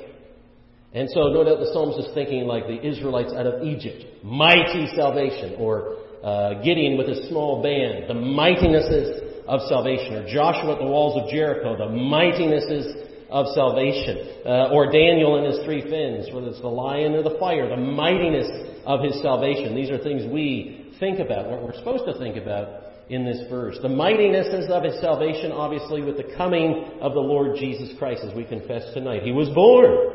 And 0.94 1.10
so, 1.14 1.30
no 1.30 1.44
doubt 1.44 1.60
the 1.60 1.72
psalmist 1.74 2.00
is 2.08 2.14
thinking 2.14 2.46
like 2.46 2.66
the 2.68 2.86
Israelites 2.86 3.34
out 3.34 3.46
of 3.46 3.64
Egypt 3.64 4.04
mighty 4.24 4.88
salvation, 4.96 5.56
or 5.58 5.98
uh, 6.24 6.62
Gideon 6.62 6.98
with 6.98 7.08
his 7.08 7.28
small 7.30 7.62
band, 7.62 8.10
the 8.10 8.14
mightinesses 8.14 9.46
of 9.48 9.62
salvation, 9.70 10.16
or 10.16 10.28
Joshua 10.28 10.74
at 10.74 10.80
the 10.80 10.88
walls 10.88 11.22
of 11.22 11.30
Jericho, 11.30 11.78
the 11.78 11.92
mightinesses 11.92 13.06
of 13.30 13.46
salvation, 13.54 14.42
uh, 14.46 14.72
or 14.72 14.92
Daniel 14.92 15.38
and 15.38 15.54
his 15.54 15.64
three 15.66 15.82
fins, 15.82 16.28
whether 16.34 16.48
it's 16.48 16.62
the 16.62 16.68
lion 16.68 17.14
or 17.14 17.24
the 17.24 17.38
fire, 17.40 17.70
the 17.70 17.78
mightiness 17.78 18.48
of 18.86 19.04
his 19.04 19.22
salvation. 19.22 19.76
These 19.76 19.90
are 19.90 19.98
things 19.98 20.24
we 20.32 20.94
think 21.00 21.20
about, 21.20 21.50
what 21.50 21.64
we're 21.64 21.78
supposed 21.78 22.06
to 22.06 22.18
think 22.18 22.38
about 22.38 22.87
in 23.10 23.26
this 23.26 23.50
verse. 23.50 23.78
The 23.82 23.88
mightinesses 23.88 24.70
of 24.70 24.84
his 24.84 25.00
salvation, 25.00 25.52
obviously, 25.52 26.02
with 26.02 26.18
the 26.18 26.36
coming 26.36 26.92
of 27.02 27.14
the 27.14 27.20
Lord 27.20 27.58
Jesus 27.58 27.98
Christ, 27.98 28.24
as 28.24 28.36
we 28.36 28.44
confess 28.44 28.94
tonight. 28.94 29.24
He 29.24 29.32
was 29.32 29.50
born, 29.50 30.14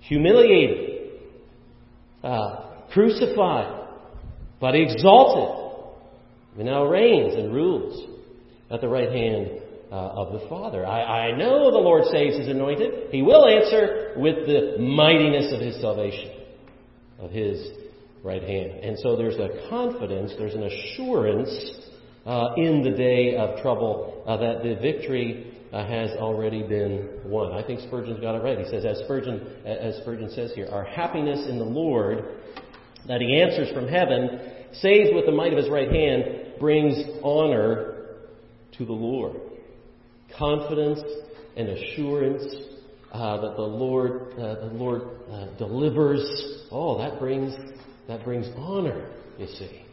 humiliated, 0.00 1.10
uh, 2.22 2.86
crucified, 2.92 3.88
but 4.60 4.74
exalted. 4.74 5.82
He 6.56 6.62
now 6.62 6.84
reigns 6.84 7.34
and 7.34 7.52
rules 7.52 8.08
at 8.70 8.80
the 8.80 8.88
right 8.88 9.10
hand 9.10 9.60
uh, 9.90 9.94
of 9.94 10.32
the 10.32 10.48
Father. 10.48 10.86
I, 10.86 11.28
I 11.28 11.36
know 11.36 11.70
the 11.70 11.78
Lord 11.78 12.04
saves 12.10 12.38
his 12.38 12.48
anointed. 12.48 13.10
He 13.10 13.22
will 13.22 13.46
answer 13.46 14.14
with 14.16 14.46
the 14.46 14.78
mightiness 14.78 15.52
of 15.52 15.60
his 15.60 15.80
salvation, 15.80 16.30
of 17.18 17.30
his 17.30 17.83
right 18.24 18.42
hand. 18.42 18.70
And 18.82 18.98
so 18.98 19.16
there's 19.16 19.36
a 19.36 19.68
confidence, 19.68 20.32
there's 20.38 20.54
an 20.54 20.64
assurance 20.64 21.50
uh, 22.26 22.54
in 22.56 22.82
the 22.82 22.90
day 22.90 23.36
of 23.36 23.60
trouble 23.60 24.24
uh, 24.26 24.38
that 24.38 24.62
the 24.62 24.76
victory 24.80 25.52
uh, 25.72 25.86
has 25.86 26.10
already 26.12 26.62
been 26.62 27.20
won. 27.26 27.52
I 27.52 27.62
think 27.64 27.80
Spurgeon's 27.80 28.20
got 28.20 28.34
it 28.34 28.42
right. 28.42 28.58
He 28.58 28.64
says, 28.64 28.84
as 28.86 28.98
Spurgeon, 29.00 29.46
as 29.66 29.96
Spurgeon 29.98 30.30
says 30.30 30.52
here, 30.54 30.68
our 30.72 30.84
happiness 30.84 31.46
in 31.48 31.58
the 31.58 31.64
Lord 31.64 32.24
that 33.06 33.20
he 33.20 33.40
answers 33.40 33.70
from 33.74 33.86
heaven, 33.86 34.40
saves 34.72 35.10
with 35.12 35.26
the 35.26 35.32
might 35.32 35.52
of 35.52 35.58
his 35.58 35.68
right 35.68 35.90
hand, 35.90 36.54
brings 36.58 36.96
honor 37.22 38.06
to 38.78 38.86
the 38.86 38.92
Lord. 38.92 39.36
Confidence 40.38 41.00
and 41.56 41.68
assurance 41.68 42.42
uh, 43.12 43.40
that 43.42 43.56
the 43.56 43.62
Lord, 43.62 44.32
uh, 44.32 44.66
the 44.66 44.72
Lord 44.72 45.02
uh, 45.30 45.46
delivers. 45.58 46.66
Oh, 46.70 46.98
that 46.98 47.20
brings 47.20 47.54
that 48.08 48.24
brings 48.24 48.46
honor, 48.56 49.10
you 49.38 49.46
see, 49.46 49.84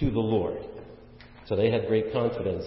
to 0.00 0.10
the 0.10 0.20
Lord. 0.20 0.62
So 1.46 1.56
they 1.56 1.70
had 1.70 1.86
great 1.86 2.12
confidence. 2.12 2.64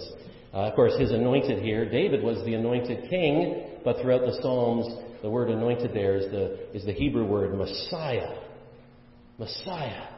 Uh, 0.52 0.68
of 0.68 0.74
course, 0.74 0.92
his 0.98 1.12
anointed 1.12 1.62
here, 1.62 1.88
David 1.88 2.22
was 2.22 2.44
the 2.44 2.54
anointed 2.54 3.08
king, 3.08 3.78
but 3.84 3.96
throughout 4.00 4.22
the 4.22 4.38
Psalms, 4.42 4.86
the 5.22 5.30
word 5.30 5.50
anointed 5.50 5.92
there 5.94 6.16
is 6.16 6.30
the, 6.30 6.76
is 6.76 6.84
the 6.84 6.92
Hebrew 6.92 7.24
word 7.24 7.54
Messiah. 7.54 8.38
Messiah, 9.38 10.08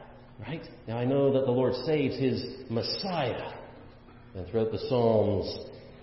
right? 0.40 0.66
Now 0.88 0.98
I 0.98 1.05
know 1.05 1.33
that 1.33 1.44
the 1.44 1.53
Lord 1.53 1.74
saves 1.87 2.16
his 2.16 2.44
Messiah. 2.68 3.53
And 4.35 4.48
throughout 4.48 4.72
the 4.72 4.81
Psalms, 4.88 5.57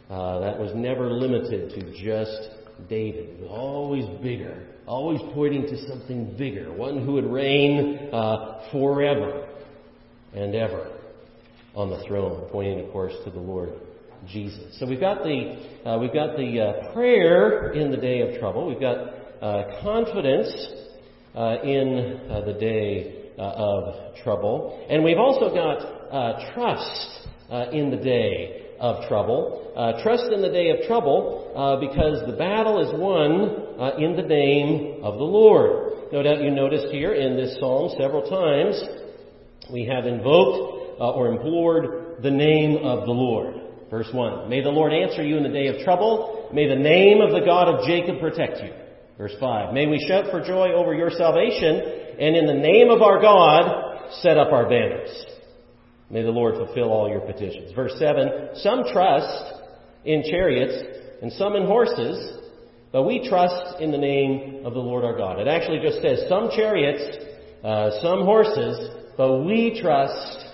uh, 0.10 0.39
that 0.39 0.58
was 0.58 0.71
never 0.74 1.12
limited 1.12 1.71
to 1.71 2.04
just 2.04 2.50
David. 2.89 3.30
It 3.30 3.41
was 3.41 3.50
always 3.52 4.06
bigger, 4.21 4.65
always 4.91 5.21
pointing 5.34 5.62
to 5.62 5.88
something 5.88 6.36
bigger, 6.38 6.69
one 6.73 7.06
who 7.06 7.13
would 7.13 7.25
reign 7.25 8.10
uh, 8.12 8.69
forever 8.73 9.47
and 10.34 10.54
ever 10.54 10.91
on 11.73 11.89
the 11.89 12.04
throne, 12.06 12.49
pointing, 12.51 12.82
of 12.82 12.91
course, 12.91 13.13
to 13.23 13.32
the 13.32 13.39
Lord 13.39 13.69
Jesus. 14.27 14.77
So 14.80 14.86
we've 14.86 14.99
got 14.99 15.23
the 15.23 15.89
uh, 15.89 15.97
we've 15.97 16.13
got 16.13 16.36
the 16.36 16.60
uh, 16.60 16.93
prayer 16.93 17.71
in 17.71 17.89
the 17.89 17.95
day 17.95 18.19
of 18.19 18.38
trouble. 18.41 18.67
We've 18.67 18.82
got 18.82 18.97
uh, 19.41 19.82
confidence 19.82 20.54
uh, 21.36 21.62
in 21.63 22.19
uh, 22.30 22.41
the 22.41 22.54
day 22.60 23.32
of 23.38 24.17
trouble, 24.25 24.86
and 24.89 25.06
we've 25.06 25.17
also 25.17 25.56
got 25.56 26.54
trust 26.54 27.30
in 27.71 27.91
the 27.91 27.97
day 27.97 28.73
of 28.82 29.08
trouble. 29.08 29.71
trust 30.04 30.25
in 30.34 30.41
the 30.41 30.51
day 30.51 30.71
of 30.71 30.86
trouble 30.86 31.80
because 31.80 32.30
the 32.30 32.36
battle 32.36 32.86
is 32.86 32.99
won 32.99 33.61
Uh, 33.79 33.97
in 33.97 34.15
the 34.15 34.21
name 34.21 35.03
of 35.03 35.17
the 35.17 35.23
Lord. 35.23 36.12
No 36.12 36.21
doubt 36.21 36.41
you 36.41 36.51
noticed 36.51 36.88
here 36.88 37.13
in 37.13 37.36
this 37.36 37.57
psalm 37.60 37.91
several 37.97 38.29
times 38.29 38.81
we 39.71 39.86
have 39.86 40.05
invoked 40.05 40.99
uh, 40.99 41.12
or 41.12 41.27
implored 41.27 42.21
the 42.21 42.31
name 42.31 42.77
of 42.84 43.05
the 43.05 43.12
Lord. 43.12 43.55
Verse 43.89 44.07
1. 44.12 44.49
May 44.49 44.62
the 44.62 44.69
Lord 44.69 44.93
answer 44.93 45.23
you 45.23 45.38
in 45.38 45.43
the 45.43 45.49
day 45.49 45.67
of 45.67 45.84
trouble. 45.84 46.49
May 46.53 46.67
the 46.67 46.75
name 46.75 47.21
of 47.21 47.31
the 47.31 47.45
God 47.45 47.67
of 47.67 47.86
Jacob 47.86 48.19
protect 48.19 48.62
you. 48.62 48.71
Verse 49.17 49.34
5. 49.39 49.73
May 49.73 49.88
we 49.88 50.03
shout 50.07 50.31
for 50.31 50.45
joy 50.45 50.73
over 50.73 50.93
your 50.93 51.10
salvation, 51.12 51.81
and 52.19 52.36
in 52.36 52.45
the 52.45 52.53
name 52.53 52.89
of 52.89 53.01
our 53.01 53.21
God, 53.21 54.12
set 54.21 54.38
up 54.38 54.51
our 54.51 54.67
banners. 54.69 55.10
May 56.10 56.23
the 56.23 56.31
Lord 56.31 56.55
fulfill 56.55 56.89
all 56.89 57.10
your 57.10 57.21
petitions. 57.21 57.71
Verse 57.73 57.93
7. 57.99 58.49
Some 58.55 58.84
trust 58.91 59.53
in 60.05 60.23
chariots, 60.23 60.73
and 61.21 61.31
some 61.34 61.55
in 61.55 61.65
horses, 61.65 62.40
but 62.91 63.04
we 63.04 63.27
trust 63.27 63.80
in 63.80 63.91
the 63.91 63.97
name 63.97 64.65
of 64.65 64.73
the 64.73 64.80
Lord 64.80 65.04
our 65.04 65.15
God. 65.17 65.39
It 65.39 65.47
actually 65.47 65.80
just 65.80 66.01
says 66.01 66.27
some 66.27 66.49
chariots, 66.49 67.25
uh, 67.63 68.01
some 68.01 68.23
horses, 68.23 68.89
but 69.17 69.43
we 69.43 69.80
trust 69.82 70.45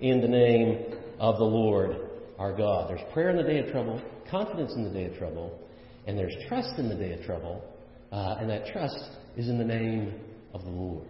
in 0.00 0.20
the 0.20 0.28
name 0.28 0.94
of 1.18 1.38
the 1.38 1.44
Lord 1.44 1.96
our 2.38 2.56
God. 2.56 2.90
There's 2.90 3.12
prayer 3.12 3.30
in 3.30 3.36
the 3.36 3.44
day 3.44 3.58
of 3.58 3.70
trouble, 3.70 4.00
confidence 4.30 4.72
in 4.74 4.84
the 4.84 4.90
day 4.90 5.04
of 5.04 5.16
trouble, 5.16 5.58
and 6.06 6.18
there's 6.18 6.34
trust 6.48 6.78
in 6.78 6.88
the 6.88 6.96
day 6.96 7.12
of 7.12 7.24
trouble, 7.24 7.62
uh, 8.10 8.36
and 8.40 8.50
that 8.50 8.66
trust 8.72 9.10
is 9.36 9.48
in 9.48 9.58
the 9.58 9.64
name 9.64 10.14
of 10.52 10.64
the 10.64 10.70
Lord. 10.70 11.06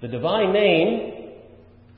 The 0.00 0.08
divine 0.08 0.52
name 0.52 1.19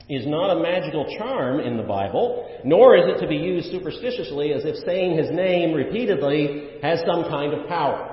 is 0.09 0.27
not 0.27 0.57
a 0.57 0.61
magical 0.61 1.05
charm 1.17 1.59
in 1.59 1.77
the 1.77 1.83
Bible, 1.83 2.49
nor 2.65 2.95
is 2.95 3.05
it 3.07 3.21
to 3.21 3.27
be 3.27 3.37
used 3.37 3.71
superstitiously 3.71 4.51
as 4.53 4.65
if 4.65 4.75
saying 4.85 5.17
his 5.17 5.31
name 5.31 5.73
repeatedly 5.73 6.79
has 6.81 6.99
some 7.05 7.23
kind 7.23 7.53
of 7.53 7.67
power. 7.67 8.09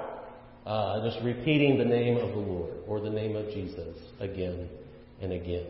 Uh, 0.64 1.09
just 1.09 1.18
repeating 1.24 1.79
the 1.79 1.85
name 1.85 2.16
of 2.16 2.31
the 2.31 2.37
Lord 2.37 2.74
or 2.87 3.00
the 3.00 3.11
name 3.11 3.35
of 3.35 3.46
Jesus 3.46 3.96
again 4.20 4.68
and 5.20 5.33
again. 5.33 5.66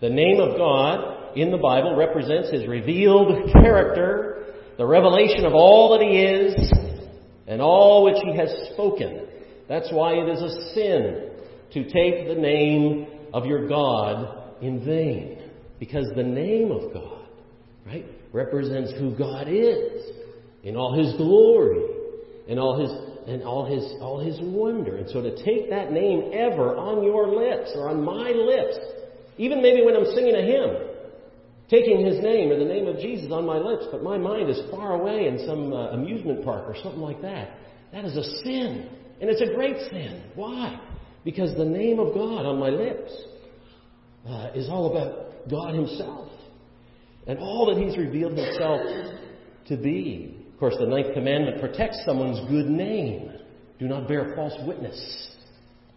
The 0.00 0.10
name 0.10 0.40
of 0.40 0.58
God 0.58 1.36
in 1.36 1.50
the 1.50 1.56
Bible 1.56 1.96
represents 1.96 2.50
His 2.50 2.66
revealed 2.66 3.52
character, 3.52 4.54
the 4.76 4.84
revelation 4.84 5.46
of 5.46 5.54
all 5.54 5.96
that 5.96 6.04
He 6.04 6.20
is, 6.20 6.72
and 7.46 7.62
all 7.62 8.04
which 8.04 8.22
He 8.22 8.36
has 8.36 8.50
spoken. 8.72 9.26
That's 9.68 9.90
why 9.90 10.14
it 10.14 10.28
is 10.28 10.42
a 10.42 10.74
sin 10.74 11.30
to 11.72 11.84
take 11.84 12.28
the 12.28 12.34
name 12.34 13.06
of 13.32 13.46
your 13.46 13.66
God 13.66 14.45
in 14.62 14.84
vain. 14.84 15.38
Because 15.78 16.06
the 16.16 16.22
name 16.22 16.70
of 16.70 16.92
God, 16.92 17.26
right, 17.86 18.06
represents 18.32 18.92
who 18.98 19.16
God 19.16 19.48
is 19.48 20.02
in 20.62 20.76
all 20.76 20.94
His 20.94 21.14
glory, 21.16 21.84
and 22.48 22.58
all 22.58 22.80
His 22.80 22.90
and 23.26 23.42
all 23.42 23.66
his 23.66 23.82
all 24.00 24.20
his 24.20 24.38
wonder. 24.40 24.98
And 24.98 25.10
so 25.10 25.20
to 25.20 25.34
take 25.44 25.68
that 25.70 25.90
name 25.90 26.30
ever 26.32 26.76
on 26.76 27.02
your 27.02 27.26
lips 27.26 27.72
or 27.74 27.88
on 27.88 28.04
my 28.04 28.30
lips 28.30 28.78
even 29.38 29.60
maybe 29.60 29.84
when 29.84 29.96
I'm 29.96 30.06
singing 30.14 30.34
a 30.34 30.42
hymn, 30.42 30.88
taking 31.68 32.04
his 32.04 32.22
name 32.22 32.50
or 32.50 32.58
the 32.58 32.64
name 32.64 32.86
of 32.86 32.98
Jesus 32.98 33.30
on 33.30 33.44
my 33.44 33.58
lips, 33.58 33.84
but 33.90 34.02
my 34.02 34.16
mind 34.16 34.48
is 34.48 34.58
far 34.70 34.94
away 34.94 35.26
in 35.26 35.46
some 35.46 35.72
uh, 35.72 35.90
amusement 35.90 36.44
park 36.44 36.64
or 36.66 36.74
something 36.82 37.00
like 37.00 37.20
that. 37.22 37.50
That 37.92 38.04
is 38.04 38.16
a 38.16 38.22
sin. 38.44 38.88
And 39.20 39.30
it's 39.30 39.42
a 39.42 39.54
great 39.54 39.76
sin. 39.90 40.22
Why? 40.34 40.80
Because 41.24 41.54
the 41.56 41.64
name 41.64 41.98
of 41.98 42.14
God 42.14 42.46
on 42.46 42.58
my 42.58 42.68
lips 42.68 43.12
uh, 44.28 44.50
is 44.54 44.68
all 44.68 44.90
about 44.90 45.48
God 45.50 45.74
Himself 45.74 46.28
and 47.26 47.38
all 47.38 47.66
that 47.66 47.82
He's 47.82 47.96
revealed 47.96 48.36
Himself 48.36 48.80
to 49.68 49.76
be. 49.76 50.46
Of 50.52 50.58
course, 50.58 50.76
the 50.78 50.86
ninth 50.86 51.12
commandment 51.14 51.60
protects 51.60 52.02
someone's 52.06 52.48
good 52.48 52.66
name. 52.66 53.32
Do 53.78 53.86
not 53.86 54.08
bear 54.08 54.34
false 54.34 54.54
witness 54.66 55.30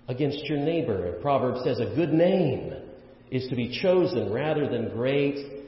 against 0.08 0.44
your 0.46 0.58
neighbor. 0.58 1.18
Proverbs 1.22 1.62
says 1.64 1.80
a 1.80 1.96
good 1.96 2.12
name 2.12 2.74
is 3.32 3.48
to 3.50 3.56
be 3.56 3.80
chosen 3.82 4.34
rather 4.34 4.68
than 4.70 4.90
great 4.90 5.64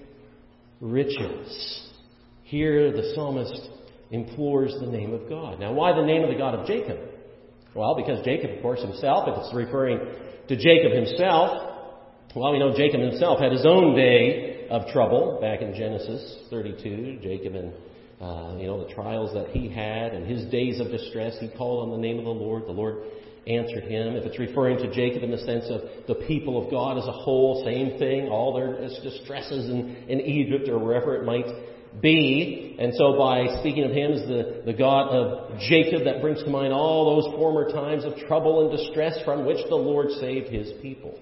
riches. 0.82 1.90
Here 2.44 2.92
the 2.92 3.14
psalmist 3.16 3.70
implores 4.10 4.76
the 4.80 4.88
name 4.88 5.14
of 5.14 5.30
God. 5.30 5.60
Now, 5.60 5.72
why 5.72 5.94
the 5.94 6.06
name 6.06 6.24
of 6.24 6.30
the 6.30 6.38
God 6.38 6.56
of 6.56 6.68
Jacob? 6.68 7.00
Well, 7.74 7.96
because 7.96 8.26
Jacob, 8.26 8.58
of 8.58 8.62
course, 8.62 8.82
himself, 8.82 9.30
if 9.30 9.36
it's 9.38 9.56
referring 9.56 10.00
to 10.50 10.56
Jacob 10.58 10.92
himself, 10.92 11.71
well, 12.36 12.54
we 12.54 12.60
know 12.60 12.76
Jacob 12.76 13.02
himself 13.02 13.40
had 13.40 13.52
his 13.52 13.66
own 13.66 13.96
day 13.96 14.68
of 14.70 14.88
trouble 14.94 15.40
back 15.42 15.62
in 15.62 15.74
Genesis 15.74 16.38
32. 16.50 17.20
Jacob 17.22 17.56
and, 17.56 17.74
uh, 18.22 18.56
you 18.58 18.68
know, 18.68 18.88
the 18.88 18.94
trials 18.94 19.34
that 19.34 19.50
he 19.50 19.68
had 19.68 20.14
and 20.14 20.26
his 20.26 20.50
days 20.50 20.80
of 20.80 20.88
distress, 20.88 21.36
he 21.42 21.50
called 21.58 21.90
on 21.90 21.92
the 21.92 22.02
name 22.02 22.20
of 22.20 22.24
the 22.24 22.32
Lord. 22.32 22.64
The 22.64 22.72
Lord 22.72 23.04
answered 23.48 23.84
him. 23.84 24.16
If 24.16 24.24
it's 24.24 24.40
referring 24.40 24.78
to 24.78 24.94
Jacob 24.94 25.24
in 25.24 25.32
the 25.32 25.40
sense 25.40 25.66
of 25.70 25.82
the 26.08 26.26
people 26.26 26.64
of 26.64 26.72
God 26.72 26.98
as 26.98 27.06
a 27.06 27.12
whole, 27.12 27.64
same 27.66 28.00
thing, 28.00 28.30
all 28.30 28.54
their 28.54 28.80
distresses 28.80 29.70
in, 29.70 29.96
in 30.08 30.22
Egypt 30.22 30.70
or 30.70 30.80
wherever 30.80 31.16
it 31.16 31.26
might 31.26 31.48
be. 32.02 32.78
And 32.80 32.94
so 32.96 33.18
by 33.18 33.60
speaking 33.60 33.84
of 33.84 33.92
him 33.92 34.14
as 34.14 34.22
the, 34.22 34.62
the 34.66 34.74
God 34.74 35.10
of 35.10 35.60
Jacob, 35.68 36.06
that 36.06 36.22
brings 36.22 36.42
to 36.44 36.50
mind 36.50 36.72
all 36.72 37.22
those 37.22 37.36
former 37.36 37.70
times 37.74 38.06
of 38.06 38.16
trouble 38.28 38.62
and 38.62 38.78
distress 38.78 39.18
from 39.26 39.46
which 39.46 39.60
the 39.68 39.76
Lord 39.76 40.12
saved 40.22 40.48
his 40.48 40.72
people. 40.82 41.20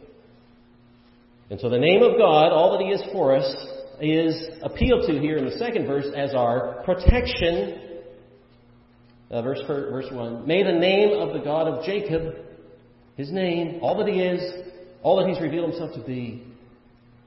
And 1.49 1.59
so 1.59 1.69
the 1.69 1.79
name 1.79 2.03
of 2.03 2.17
God, 2.17 2.51
all 2.51 2.77
that 2.77 2.83
He 2.83 2.91
is 2.91 3.01
for 3.12 3.35
us, 3.35 3.55
is 4.01 4.47
appealed 4.62 5.07
to 5.07 5.19
here 5.19 5.38
in 5.38 5.45
the 5.45 5.57
second 5.57 5.88
verse 5.88 6.05
as 6.15 6.33
our 6.33 6.83
protection. 6.83 8.01
Uh, 9.31 9.41
verse, 9.41 9.59
verse 9.67 10.05
1. 10.12 10.47
May 10.47 10.63
the 10.63 10.71
name 10.71 11.19
of 11.19 11.33
the 11.33 11.39
God 11.39 11.67
of 11.67 11.83
Jacob, 11.83 12.35
His 13.17 13.31
name, 13.31 13.79
all 13.81 13.97
that 13.97 14.07
He 14.07 14.21
is, 14.21 14.65
all 15.01 15.17
that 15.17 15.27
He's 15.27 15.41
revealed 15.41 15.71
Himself 15.71 15.93
to 15.95 16.01
be, 16.01 16.43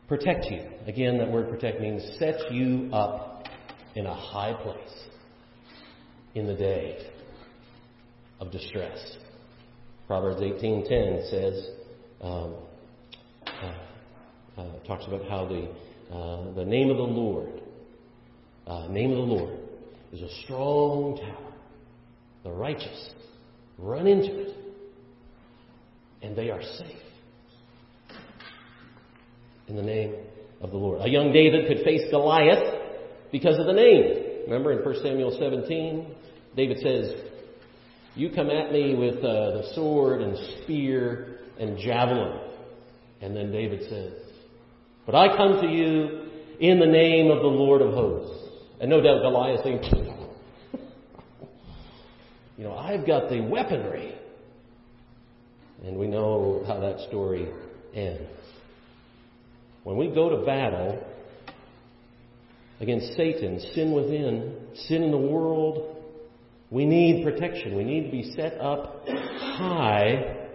protect 0.08 0.46
you. 0.46 0.62
Again, 0.86 1.18
that 1.18 1.30
word 1.30 1.48
protect 1.48 1.80
means 1.80 2.02
set 2.18 2.52
you 2.52 2.90
up 2.92 3.44
in 3.94 4.06
a 4.06 4.14
high 4.14 4.54
place 4.54 5.06
in 6.34 6.46
the 6.46 6.54
day 6.54 7.06
of 8.40 8.50
distress. 8.50 9.16
Proverbs 10.06 10.40
18:10 10.40 11.30
says, 11.30 11.70
um, 12.20 12.54
uh, 14.56 14.78
talks 14.86 15.06
about 15.06 15.28
how 15.28 15.46
the 15.46 15.68
uh, 16.12 16.52
the 16.52 16.64
name 16.64 16.90
of 16.90 16.98
the 16.98 17.02
Lord, 17.02 17.62
uh, 18.66 18.86
name 18.88 19.12
of 19.12 19.16
the 19.16 19.34
Lord, 19.34 19.58
is 20.12 20.20
a 20.20 20.42
strong 20.44 21.16
tower. 21.16 21.54
The 22.44 22.50
righteous 22.50 23.10
run 23.78 24.06
into 24.06 24.40
it, 24.40 24.56
and 26.20 26.36
they 26.36 26.50
are 26.50 26.62
safe. 26.62 26.98
In 29.68 29.76
the 29.76 29.82
name 29.82 30.16
of 30.60 30.70
the 30.70 30.76
Lord, 30.76 31.00
a 31.00 31.08
young 31.08 31.32
David 31.32 31.66
could 31.66 31.82
face 31.82 32.02
Goliath 32.10 32.74
because 33.30 33.58
of 33.58 33.64
the 33.64 33.72
name. 33.72 34.44
Remember 34.44 34.72
in 34.72 34.84
1 34.84 34.94
Samuel 35.02 35.34
17, 35.38 36.14
David 36.56 36.78
says, 36.82 37.14
You 38.16 38.30
come 38.34 38.50
at 38.50 38.70
me 38.70 38.94
with 38.94 39.16
uh, 39.18 39.22
the 39.22 39.70
sword 39.74 40.20
and 40.20 40.36
spear 40.62 41.38
and 41.58 41.78
javelin. 41.78 42.38
And 43.22 43.34
then 43.34 43.50
David 43.50 43.88
says, 43.88 44.31
But 45.06 45.14
I 45.14 45.36
come 45.36 45.60
to 45.60 45.68
you 45.68 46.28
in 46.60 46.78
the 46.78 46.86
name 46.86 47.30
of 47.30 47.40
the 47.40 47.48
Lord 47.48 47.82
of 47.82 47.92
hosts. 47.92 48.48
And 48.80 48.90
no 48.90 49.00
doubt 49.00 49.22
Goliath 49.22 49.62
thinks, 49.62 49.86
You 52.56 52.64
know, 52.64 52.74
I've 52.76 53.06
got 53.06 53.28
the 53.28 53.40
weaponry. 53.40 54.14
And 55.84 55.96
we 55.96 56.06
know 56.06 56.62
how 56.66 56.78
that 56.80 57.00
story 57.08 57.48
ends. 57.94 58.22
When 59.82 59.96
we 59.96 60.08
go 60.08 60.28
to 60.28 60.46
battle, 60.46 61.02
against 62.82 63.16
Satan, 63.16 63.60
sin 63.74 63.92
within, 63.92 64.56
sin 64.74 65.04
in 65.04 65.12
the 65.12 65.16
world. 65.16 65.96
We 66.70 66.84
need 66.84 67.24
protection. 67.24 67.76
We 67.76 67.84
need 67.84 68.06
to 68.06 68.10
be 68.10 68.32
set 68.34 68.60
up 68.60 69.06
high. 69.06 70.48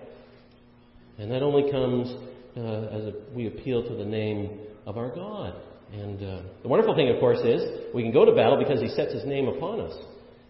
And 1.18 1.32
that 1.32 1.42
only 1.42 1.72
comes 1.72 2.14
uh, 2.58 2.96
as 2.96 3.04
a, 3.06 3.14
we 3.34 3.48
appeal 3.48 3.88
to 3.88 3.96
the 3.96 4.06
name 4.06 4.60
of 4.86 4.98
our 4.98 5.14
God. 5.14 5.54
And 5.94 6.22
uh, 6.22 6.42
the 6.64 6.68
wonderful 6.68 6.96
thing, 6.96 7.10
of 7.10 7.20
course, 7.20 7.40
is 7.40 7.62
we 7.94 8.04
can 8.04 8.12
go 8.12 8.26
to 8.26 8.34
battle 8.34 8.58
because 8.58 8.82
He 8.82 8.90
sets 8.90 9.14
His 9.14 9.26
name 9.26 9.48
upon 9.48 9.80
us. 9.82 9.94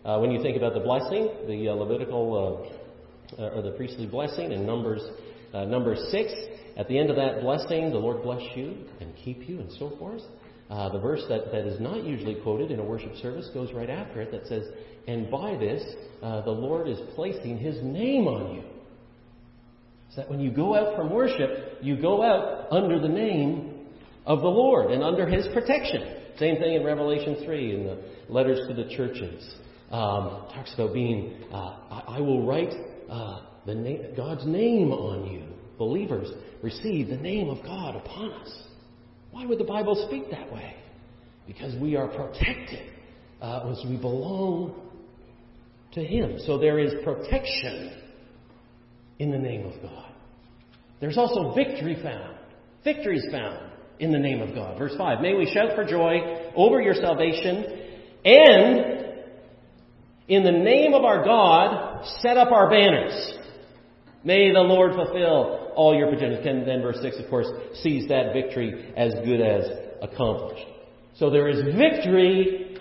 Uh, 0.03 0.17
when 0.19 0.31
you 0.31 0.41
think 0.41 0.57
about 0.57 0.73
the 0.73 0.79
blessing, 0.79 1.29
the 1.47 1.69
uh, 1.69 1.73
Levitical 1.73 2.69
uh, 3.37 3.43
or 3.43 3.61
the 3.61 3.71
priestly 3.71 4.07
blessing 4.07 4.51
in 4.51 4.65
Numbers 4.65 5.01
uh, 5.53 5.65
Numbers 5.65 5.99
six, 6.11 6.31
at 6.75 6.87
the 6.87 6.97
end 6.97 7.09
of 7.09 7.15
that 7.15 7.41
blessing, 7.41 7.89
the 7.89 7.97
Lord 7.97 8.21
bless 8.21 8.41
you 8.55 8.75
and 8.99 9.13
keep 9.15 9.47
you, 9.47 9.59
and 9.59 9.71
so 9.73 9.95
forth. 9.97 10.21
Uh, 10.69 10.89
the 10.89 10.99
verse 10.99 11.23
that, 11.29 11.51
that 11.51 11.65
is 11.65 11.79
not 11.79 12.03
usually 12.03 12.35
quoted 12.41 12.71
in 12.71 12.79
a 12.79 12.83
worship 12.83 13.15
service 13.15 13.49
goes 13.53 13.71
right 13.73 13.89
after 13.89 14.21
it 14.21 14.31
that 14.31 14.45
says, 14.47 14.63
And 15.07 15.31
by 15.31 15.55
this, 15.55 15.83
uh, 16.21 16.41
the 16.41 16.51
Lord 16.51 16.89
is 16.89 16.99
placing 17.15 17.57
His 17.57 17.81
name 17.81 18.27
on 18.27 18.55
you. 18.55 18.63
So 20.09 20.21
that 20.21 20.29
when 20.29 20.39
you 20.39 20.51
go 20.51 20.75
out 20.75 20.97
from 20.97 21.09
worship, 21.09 21.66
you 21.81 22.01
go 22.01 22.23
out 22.23 22.67
under 22.71 22.99
the 22.99 23.07
name 23.07 23.87
of 24.25 24.41
the 24.41 24.47
Lord 24.47 24.91
and 24.91 25.03
under 25.03 25.27
His 25.27 25.47
protection. 25.53 26.17
Same 26.37 26.57
thing 26.57 26.75
in 26.75 26.83
Revelation 26.83 27.43
3 27.45 27.75
in 27.75 27.83
the 27.85 27.99
letters 28.29 28.67
to 28.67 28.73
the 28.73 28.89
churches. 28.95 29.55
Um, 29.89 30.47
talks 30.53 30.73
about 30.73 30.93
being, 30.93 31.33
uh, 31.51 31.77
I, 31.89 32.03
I, 32.17 32.19
will 32.19 32.45
write 32.45 32.73
uh, 33.09 33.39
the 33.65 33.73
na- 33.73 34.15
God's 34.17 34.45
name 34.45 34.91
on 34.91 35.31
you. 35.31 35.43
Believers 35.77 36.27
receive 36.61 37.07
the 37.07 37.15
name 37.15 37.49
of 37.49 37.63
God 37.63 37.95
upon 37.95 38.31
us. 38.33 38.63
Why 39.31 39.45
would 39.45 39.59
the 39.59 39.63
Bible 39.63 40.05
speak 40.07 40.29
that 40.31 40.51
way? 40.51 40.75
Because 41.47 41.73
we 41.81 41.95
are 41.95 42.07
protected 42.07 42.91
uh, 43.41 43.71
as 43.71 43.81
we 43.89 43.95
belong 43.95 44.75
to 45.93 46.03
Him. 46.03 46.37
So 46.45 46.57
there 46.57 46.79
is 46.79 46.93
protection 47.05 48.01
in 49.19 49.31
the 49.31 49.37
name 49.37 49.65
of 49.65 49.81
God. 49.81 50.11
There's 50.99 51.17
also 51.17 51.53
victory 51.53 51.97
found. 52.01 52.37
Victory 52.83 53.17
is 53.17 53.27
found 53.31 53.71
in 53.99 54.11
the 54.11 54.19
name 54.19 54.41
of 54.41 54.53
God. 54.55 54.77
Verse 54.77 54.93
5 54.97 55.21
May 55.21 55.33
we 55.33 55.51
shout 55.53 55.75
for 55.75 55.85
joy 55.85 56.51
over 56.55 56.81
your 56.81 56.95
salvation 56.95 57.65
and 58.25 58.97
in 60.27 60.43
the 60.43 60.51
name 60.51 60.93
of 60.93 61.03
our 61.03 61.23
God 61.23 62.05
set 62.19 62.37
up 62.37 62.51
our 62.51 62.69
banners. 62.69 63.37
May 64.23 64.51
the 64.51 64.59
Lord 64.59 64.93
fulfill 64.93 65.71
all 65.75 65.95
your 65.95 66.09
petitions. 66.11 66.45
And 66.45 66.67
then 66.67 66.81
verse 66.81 66.97
6, 67.01 67.17
of 67.19 67.29
course, 67.29 67.47
sees 67.81 68.09
that 68.09 68.33
victory 68.33 68.93
as 68.97 69.13
good 69.23 69.39
as 69.39 69.69
accomplished. 70.01 70.65
So 71.15 71.29
there 71.29 71.47
is 71.47 71.61
victory 71.75 72.77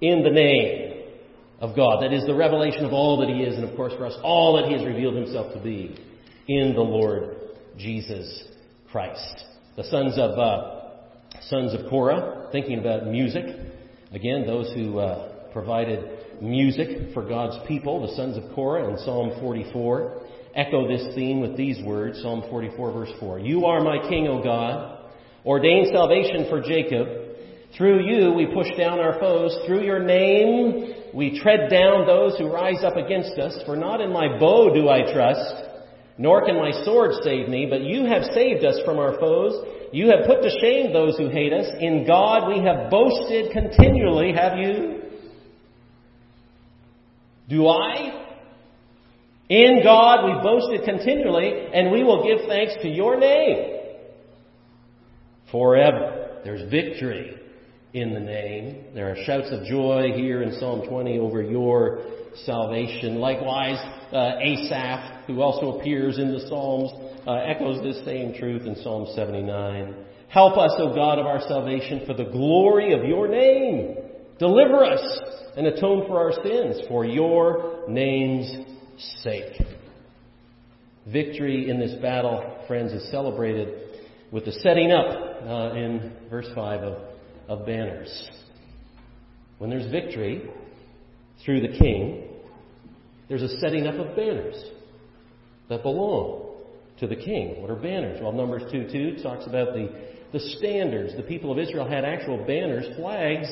in 0.00 0.22
the 0.22 0.30
name 0.30 1.04
of 1.58 1.74
God. 1.74 2.02
That 2.02 2.12
is 2.12 2.24
the 2.26 2.34
revelation 2.34 2.84
of 2.84 2.92
all 2.92 3.18
that 3.20 3.28
He 3.28 3.42
is, 3.42 3.56
and 3.56 3.68
of 3.68 3.76
course 3.76 3.92
for 3.94 4.06
us, 4.06 4.14
all 4.22 4.56
that 4.56 4.66
He 4.66 4.74
has 4.74 4.84
revealed 4.84 5.16
Himself 5.16 5.52
to 5.54 5.60
be 5.60 5.98
in 6.46 6.74
the 6.74 6.80
Lord 6.80 7.36
Jesus 7.78 8.44
Christ. 8.90 9.44
The 9.76 9.84
sons 9.84 10.14
of 10.18 10.38
uh, 10.38 10.80
sons 11.42 11.74
of 11.74 11.90
Korah, 11.90 12.48
thinking 12.52 12.78
about 12.78 13.06
music. 13.06 13.44
Again, 14.12 14.46
those 14.46 14.72
who 14.74 14.98
uh, 14.98 15.52
provided 15.52 16.42
music 16.42 17.12
for 17.12 17.26
God's 17.26 17.56
people, 17.66 18.06
the 18.06 18.14
sons 18.14 18.36
of 18.36 18.54
Korah 18.54 18.90
in 18.90 18.98
Psalm 18.98 19.32
44 19.40 20.22
echo 20.54 20.86
this 20.86 21.14
theme 21.14 21.40
with 21.40 21.56
these 21.56 21.82
words, 21.84 22.20
Psalm 22.22 22.44
44 22.48 22.92
verse 22.92 23.10
4. 23.18 23.40
You 23.40 23.66
are 23.66 23.80
my 23.80 23.98
king, 24.08 24.28
O 24.28 24.42
God. 24.42 25.10
Ordain 25.44 25.90
salvation 25.92 26.46
for 26.48 26.60
Jacob. 26.60 27.08
Through 27.76 28.06
you 28.06 28.32
we 28.32 28.46
push 28.46 28.68
down 28.78 29.00
our 29.00 29.18
foes. 29.18 29.56
Through 29.66 29.84
your 29.84 30.02
name 30.02 30.94
we 31.12 31.40
tread 31.40 31.70
down 31.70 32.06
those 32.06 32.36
who 32.38 32.52
rise 32.52 32.84
up 32.84 32.96
against 32.96 33.38
us. 33.38 33.58
For 33.66 33.76
not 33.76 34.00
in 34.00 34.12
my 34.12 34.38
bow 34.38 34.72
do 34.72 34.88
I 34.88 35.12
trust, 35.12 35.54
nor 36.16 36.44
can 36.44 36.56
my 36.56 36.70
sword 36.84 37.12
save 37.22 37.48
me, 37.48 37.66
but 37.68 37.82
you 37.82 38.04
have 38.04 38.22
saved 38.34 38.64
us 38.64 38.78
from 38.84 38.98
our 38.98 39.18
foes. 39.18 39.88
You 39.92 40.10
have 40.10 40.26
put 40.26 40.42
to 40.42 40.50
shame 40.60 40.92
those 40.92 41.16
who 41.16 41.28
hate 41.28 41.52
us. 41.52 41.66
In 41.80 42.06
God 42.06 42.48
we 42.48 42.64
have 42.64 42.90
boasted 42.90 43.52
continually. 43.52 44.32
Have 44.32 44.58
you? 44.58 45.02
Do 47.48 47.68
I? 47.68 48.26
In 49.48 49.82
God 49.82 50.24
we 50.24 50.42
boasted 50.42 50.84
continually, 50.84 51.66
and 51.72 51.90
we 51.90 52.02
will 52.02 52.22
give 52.24 52.46
thanks 52.48 52.74
to 52.82 52.88
your 52.88 53.18
name 53.18 53.80
forever. 55.50 56.40
There's 56.44 56.68
victory 56.70 57.36
in 57.92 58.14
the 58.14 58.20
name. 58.20 58.86
There 58.94 59.12
are 59.12 59.24
shouts 59.24 59.48
of 59.50 59.64
joy 59.66 60.12
here 60.14 60.42
in 60.42 60.58
Psalm 60.58 60.88
20 60.88 61.18
over 61.18 61.42
your 61.42 62.02
salvation. 62.44 63.16
Likewise, 63.16 63.78
uh, 64.12 64.38
Asaph, 64.40 65.13
who 65.26 65.40
also 65.40 65.78
appears 65.78 66.18
in 66.18 66.32
the 66.32 66.40
Psalms, 66.48 66.90
uh, 67.26 67.32
echoes 67.34 67.82
this 67.82 68.04
same 68.04 68.34
truth 68.34 68.66
in 68.66 68.76
Psalm 68.76 69.06
79. 69.14 69.94
Help 70.28 70.58
us, 70.58 70.72
O 70.78 70.94
God 70.94 71.18
of 71.18 71.26
our 71.26 71.40
salvation, 71.48 72.02
for 72.06 72.14
the 72.14 72.24
glory 72.24 72.92
of 72.92 73.04
your 73.04 73.28
name. 73.28 73.96
Deliver 74.38 74.84
us 74.84 75.20
and 75.56 75.66
atone 75.66 76.06
for 76.06 76.18
our 76.18 76.32
sins 76.42 76.80
for 76.88 77.04
your 77.04 77.88
name's 77.88 78.50
sake. 79.22 79.60
Victory 81.10 81.70
in 81.70 81.78
this 81.78 81.94
battle, 82.00 82.64
friends, 82.66 82.92
is 82.92 83.10
celebrated 83.10 84.00
with 84.32 84.44
the 84.44 84.52
setting 84.52 84.90
up 84.90 85.06
uh, 85.46 85.74
in 85.76 86.12
verse 86.30 86.48
5 86.54 86.80
of, 86.80 86.98
of 87.48 87.66
banners. 87.66 88.28
When 89.58 89.70
there's 89.70 89.90
victory 89.90 90.50
through 91.44 91.60
the 91.60 91.78
king, 91.78 92.28
there's 93.28 93.42
a 93.42 93.60
setting 93.60 93.86
up 93.86 93.94
of 93.94 94.16
banners 94.16 94.56
that 95.68 95.82
belong 95.82 96.54
to 97.00 97.06
the 97.06 97.16
king. 97.16 97.60
What 97.60 97.70
are 97.70 97.76
banners? 97.76 98.20
Well, 98.22 98.32
Numbers 98.32 98.70
2 98.70 99.16
2 99.16 99.22
talks 99.22 99.46
about 99.46 99.74
the, 99.74 99.88
the 100.32 100.40
standards. 100.58 101.16
The 101.16 101.22
people 101.22 101.50
of 101.50 101.58
Israel 101.58 101.88
had 101.88 102.04
actual 102.04 102.44
banners, 102.46 102.84
flags, 102.96 103.48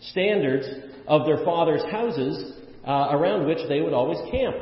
standards 0.00 0.66
of 1.06 1.26
their 1.26 1.44
father's 1.44 1.82
houses 1.90 2.52
uh, 2.86 3.08
around 3.10 3.46
which 3.46 3.58
they 3.68 3.80
would 3.80 3.92
always 3.92 4.18
camp. 4.30 4.56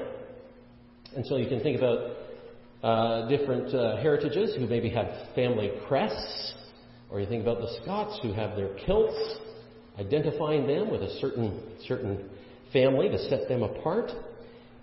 And 1.15 1.25
so 1.27 1.37
you 1.37 1.49
can 1.49 1.61
think 1.61 1.79
about 1.79 2.17
uh, 2.83 3.29
different 3.29 3.75
uh, 3.75 3.97
heritages 3.97 4.55
who 4.57 4.67
maybe 4.67 4.91
have 4.91 5.07
family 5.35 5.73
crests, 5.87 6.55
or 7.11 7.21
you 7.21 7.27
think 7.27 7.43
about 7.43 7.59
the 7.59 7.79
Scots 7.83 8.19
who 8.23 8.33
have 8.33 8.57
their 8.57 8.75
kilts, 8.87 9.37
identifying 9.99 10.67
them 10.67 10.91
with 10.91 11.03
a 11.03 11.19
certain 11.21 11.61
certain 11.87 12.29
family 12.73 13.09
to 13.09 13.19
set 13.29 13.49
them 13.49 13.63
apart. 13.63 14.11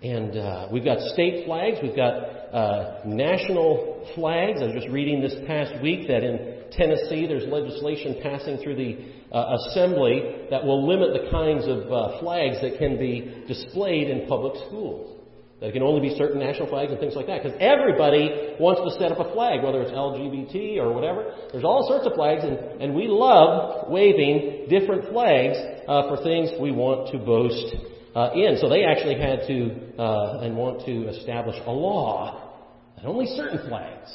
And 0.04 0.36
uh, 0.36 0.68
we've 0.70 0.84
got 0.84 1.00
state 1.00 1.46
flags, 1.46 1.78
we've 1.82 1.96
got 1.96 2.12
uh, 2.12 3.00
national 3.06 4.06
flags. 4.14 4.60
I 4.60 4.66
was 4.66 4.74
just 4.74 4.92
reading 4.92 5.22
this 5.22 5.34
past 5.46 5.80
week 5.80 6.08
that 6.08 6.22
in 6.22 6.68
Tennessee 6.72 7.26
there's 7.26 7.48
legislation 7.48 8.20
passing 8.22 8.58
through 8.58 8.76
the 8.76 8.98
uh, 9.32 9.56
assembly 9.56 10.44
that 10.50 10.62
will 10.62 10.86
limit 10.86 11.16
the 11.16 11.30
kinds 11.30 11.64
of 11.64 11.90
uh, 11.90 12.20
flags 12.20 12.60
that 12.60 12.76
can 12.76 12.98
be 12.98 13.44
displayed 13.48 14.10
in 14.10 14.28
public 14.28 14.52
schools. 14.68 15.22
That 15.62 15.72
can 15.72 15.82
only 15.82 16.06
be 16.06 16.14
certain 16.18 16.38
national 16.38 16.68
flags 16.68 16.90
and 16.90 17.00
things 17.00 17.16
like 17.16 17.26
that. 17.28 17.42
Because 17.42 17.56
everybody 17.58 18.60
wants 18.60 18.84
to 18.84 19.00
set 19.00 19.10
up 19.10 19.24
a 19.24 19.32
flag, 19.32 19.64
whether 19.64 19.80
it's 19.80 19.90
LGBT 19.90 20.84
or 20.84 20.92
whatever. 20.92 21.32
There's 21.50 21.64
all 21.64 21.88
sorts 21.88 22.04
of 22.04 22.12
flags, 22.12 22.44
and, 22.44 22.82
and 22.82 22.94
we 22.94 23.08
love 23.08 23.88
waving 23.88 24.68
different 24.68 25.08
flags 25.08 25.56
uh, 25.88 26.12
for 26.12 26.22
things 26.22 26.52
we 26.60 26.72
want 26.72 27.10
to 27.12 27.18
boast 27.24 27.93
uh, 28.14 28.30
in. 28.34 28.58
So 28.60 28.68
they 28.68 28.84
actually 28.84 29.18
had 29.18 29.46
to 29.46 30.00
uh, 30.00 30.40
and 30.40 30.56
want 30.56 30.84
to 30.86 31.08
establish 31.08 31.56
a 31.66 31.70
law 31.70 32.52
that 32.96 33.06
only 33.06 33.26
certain 33.26 33.68
flags, 33.68 34.14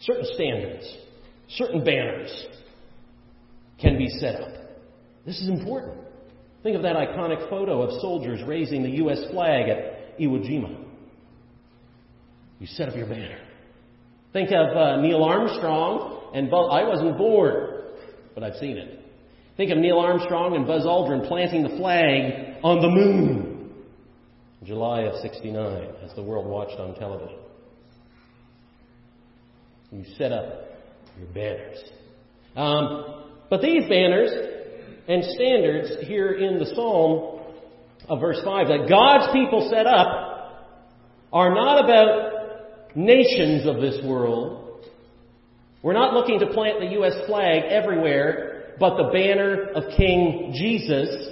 certain 0.00 0.26
standards, 0.34 0.96
certain 1.48 1.84
banners 1.84 2.46
can 3.80 3.96
be 3.96 4.08
set 4.08 4.36
up. 4.36 4.48
This 5.26 5.40
is 5.40 5.48
important. 5.48 5.98
Think 6.62 6.76
of 6.76 6.82
that 6.82 6.96
iconic 6.96 7.48
photo 7.48 7.82
of 7.82 8.00
soldiers 8.00 8.40
raising 8.46 8.82
the 8.82 8.90
U.S. 8.90 9.20
flag 9.30 9.68
at 9.68 10.18
Iwo 10.18 10.38
Jima. 10.46 10.84
You 12.58 12.66
set 12.66 12.88
up 12.88 12.96
your 12.96 13.06
banner. 13.06 13.38
Think 14.32 14.50
of 14.50 14.76
uh, 14.76 15.00
Neil 15.00 15.24
Armstrong 15.24 16.30
and 16.34 16.50
Buzz. 16.50 16.68
I 16.70 16.84
wasn't 16.84 17.16
born, 17.16 17.82
but 18.34 18.44
I've 18.44 18.56
seen 18.56 18.76
it. 18.76 18.99
Think 19.60 19.72
of 19.72 19.76
Neil 19.76 19.98
Armstrong 19.98 20.56
and 20.56 20.66
Buzz 20.66 20.86
Aldrin 20.86 21.28
planting 21.28 21.62
the 21.62 21.76
flag 21.76 22.56
on 22.64 22.80
the 22.80 22.88
moon. 22.88 23.74
July 24.64 25.02
of 25.02 25.20
69, 25.20 25.86
as 26.02 26.14
the 26.14 26.22
world 26.22 26.46
watched 26.46 26.80
on 26.80 26.94
television. 26.94 27.36
You 29.92 30.06
set 30.16 30.32
up 30.32 30.64
your 31.18 31.28
banners. 31.34 31.76
Um, 32.56 33.24
but 33.50 33.60
these 33.60 33.82
banners 33.86 34.30
and 35.06 35.24
standards 35.24 36.06
here 36.08 36.32
in 36.32 36.58
the 36.58 36.64
Psalm 36.74 37.42
of 38.08 38.18
verse 38.18 38.40
5 38.42 38.68
that 38.68 38.88
God's 38.88 39.30
people 39.34 39.68
set 39.70 39.86
up 39.86 40.72
are 41.34 41.54
not 41.54 41.84
about 41.84 42.96
nations 42.96 43.66
of 43.66 43.82
this 43.82 44.02
world. 44.06 44.86
We're 45.82 45.92
not 45.92 46.14
looking 46.14 46.38
to 46.40 46.46
plant 46.46 46.80
the 46.80 46.92
U.S. 46.92 47.12
flag 47.26 47.64
everywhere, 47.64 48.49
but 48.80 48.96
the 48.96 49.10
banner 49.12 49.66
of 49.74 49.84
King 49.94 50.54
Jesus, 50.56 51.28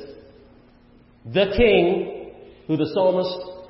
the 1.24 1.46
King, 1.56 2.34
who 2.66 2.76
the 2.76 2.90
psalmist 2.94 3.64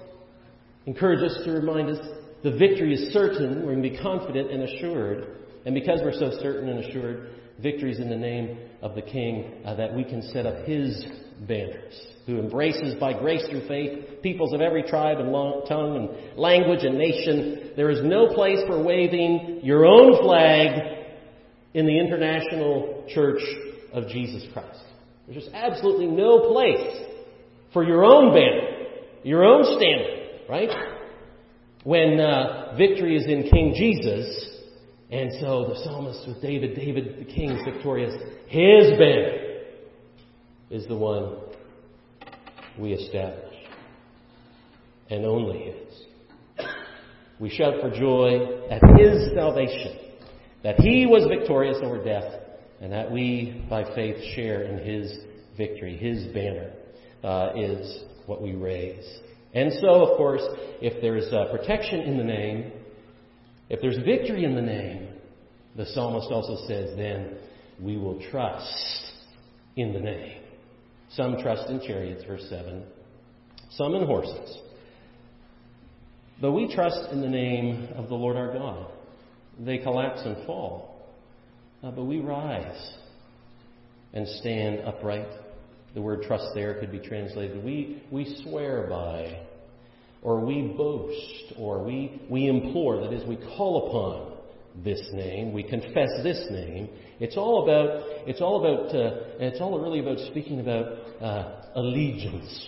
encourages 0.87 1.33
us 1.33 1.45
to 1.45 1.53
remind 1.53 1.89
us 1.89 1.99
the 2.43 2.51
victory 2.51 2.93
is 2.95 3.13
certain. 3.13 3.61
We're 3.65 3.75
going 3.75 3.83
to 3.85 3.91
be 3.91 3.99
confident 3.99 4.51
and 4.51 4.65
assured. 4.65 5.37
And 5.65 5.75
because 5.75 6.01
we're 6.03 6.13
so 6.13 6.37
certain 6.43 6.69
and 6.69 6.85
assured, 6.85 7.31
victories 7.63 8.01
in 8.01 8.11
the 8.11 8.17
name 8.17 8.59
of 8.83 8.97
the 8.97 9.03
King, 9.03 9.63
uh, 9.65 9.75
that 9.77 9.95
we 9.95 10.03
can 10.03 10.23
set 10.23 10.45
up 10.45 10.65
His 10.67 11.05
banners, 11.47 11.95
who 12.27 12.41
embraces 12.41 12.97
by 12.97 13.13
grace 13.13 13.47
through 13.49 13.67
faith 13.69 14.23
peoples 14.23 14.53
of 14.53 14.61
every 14.61 14.83
tribe 14.83 15.19
and 15.19 15.31
long, 15.31 15.65
tongue 15.69 15.97
and 15.97 16.39
language 16.39 16.83
and 16.83 16.99
nation. 16.99 17.71
There 17.77 17.91
is 17.91 18.01
no 18.03 18.35
place 18.35 18.59
for 18.67 18.83
waving 18.83 19.61
your 19.63 19.87
own 19.87 20.21
flag 20.21 20.97
in 21.75 21.87
the 21.87 21.97
international 21.97 23.05
church 23.09 23.41
of 23.93 24.09
Jesus 24.09 24.45
Christ. 24.53 24.81
There's 25.27 25.45
just 25.45 25.55
absolutely 25.55 26.07
no 26.07 26.53
place 26.53 27.07
for 27.73 27.85
your 27.85 28.05
own 28.05 28.33
banner, 28.33 28.87
your 29.25 29.45
own 29.45 29.65
standard, 29.65 30.41
right? 30.49 30.71
When 31.85 32.21
uh, 32.21 32.75
victory 32.77 33.17
is 33.17 33.27
in 33.27 33.49
King 33.51 33.75
Jesus, 33.77 34.49
and 35.11 35.31
so 35.41 35.67
the 35.69 35.81
psalmist 35.85 36.27
with 36.27 36.43
David, 36.43 36.77
David 36.77 37.19
the 37.19 37.25
king 37.25 37.51
is 37.51 37.65
victorious. 37.65 38.15
His 38.47 38.91
banner 38.99 39.63
is 40.71 40.87
the 40.87 40.97
one 40.97 41.37
we 42.79 42.93
establish. 42.93 43.55
And 45.11 45.25
only 45.25 45.73
his. 45.73 46.67
We 47.41 47.49
shout 47.51 47.75
for 47.81 47.91
joy 47.91 48.69
at 48.71 48.83
his 48.99 49.33
salvation, 49.35 49.97
that 50.63 50.81
he 50.81 51.07
was 51.07 51.27
victorious 51.27 51.79
over 51.83 52.03
death, 52.03 52.35
and 52.81 52.93
that 52.93 53.11
we, 53.11 53.65
by 53.69 53.85
faith, 53.95 54.17
share 54.35 54.63
in 54.63 54.79
his 54.79 55.19
victory. 55.57 55.97
His 55.97 56.27
banner 56.33 56.73
uh, 57.25 57.53
is 57.57 58.05
what 58.27 58.41
we 58.41 58.53
raise. 58.53 59.05
And 59.55 59.73
so, 59.81 59.89
of 60.07 60.17
course, 60.17 60.43
if 60.81 61.01
there's 61.01 61.33
uh, 61.33 61.51
protection 61.51 62.01
in 62.01 62.19
the 62.19 62.25
name, 62.25 62.73
if 63.69 63.81
there's 63.81 63.99
victory 63.99 64.45
in 64.45 64.55
the 64.55 64.63
name, 64.63 65.09
the 65.77 65.87
psalmist 65.87 66.29
also 66.31 66.67
says, 66.67 66.97
then 66.97 67.37
we 67.81 67.97
will 67.97 68.21
trust 68.31 69.13
in 69.77 69.93
the 69.93 70.01
name. 70.01 70.43
Some 71.11 71.39
trust 71.41 71.71
in 71.71 71.81
chariots, 71.81 72.25
verse 72.25 72.47
7, 72.49 72.85
some 73.71 73.95
in 73.95 74.05
horses. 74.07 74.59
But 76.41 76.53
we 76.53 76.73
trust 76.73 77.11
in 77.11 77.21
the 77.21 77.29
name 77.29 77.89
of 77.97 78.09
the 78.09 78.15
Lord 78.15 78.37
our 78.37 78.53
God. 78.53 78.91
They 79.59 79.79
collapse 79.79 80.21
and 80.25 80.47
fall. 80.47 80.98
Uh, 81.83 81.91
but 81.91 82.05
we 82.05 82.21
rise 82.21 82.95
and 84.13 84.27
stand 84.41 84.81
upright. 84.81 85.29
The 85.95 86.03
word 86.03 86.23
trust 86.23 86.47
there 86.55 86.79
could 86.81 86.91
be 86.91 86.99
translated 86.99 87.65
we, 87.65 88.03
we 88.11 88.43
swear 88.43 88.87
by 88.89 89.47
or 90.23 90.45
we 90.45 90.75
boast, 90.77 91.53
or 91.57 91.85
we, 91.85 92.21
we 92.29 92.49
implore, 92.49 93.01
that 93.01 93.13
is, 93.13 93.27
we 93.29 93.37
call 93.37 93.89
upon 93.89 94.85
this 94.85 95.01
name, 95.13 95.53
we 95.53 95.63
confess 95.63 96.09
this 96.23 96.45
name. 96.51 96.89
It's 97.21 97.37
all 97.37 97.63
about, 97.63 98.03
it's 98.27 98.41
all 98.41 98.59
about, 98.59 98.95
uh, 98.95 99.21
it's 99.39 99.61
all 99.61 99.79
really 99.81 100.01
about 100.01 100.19
speaking 100.31 100.61
about 100.61 100.87
uh, 101.23 101.63
allegiance. 101.77 102.67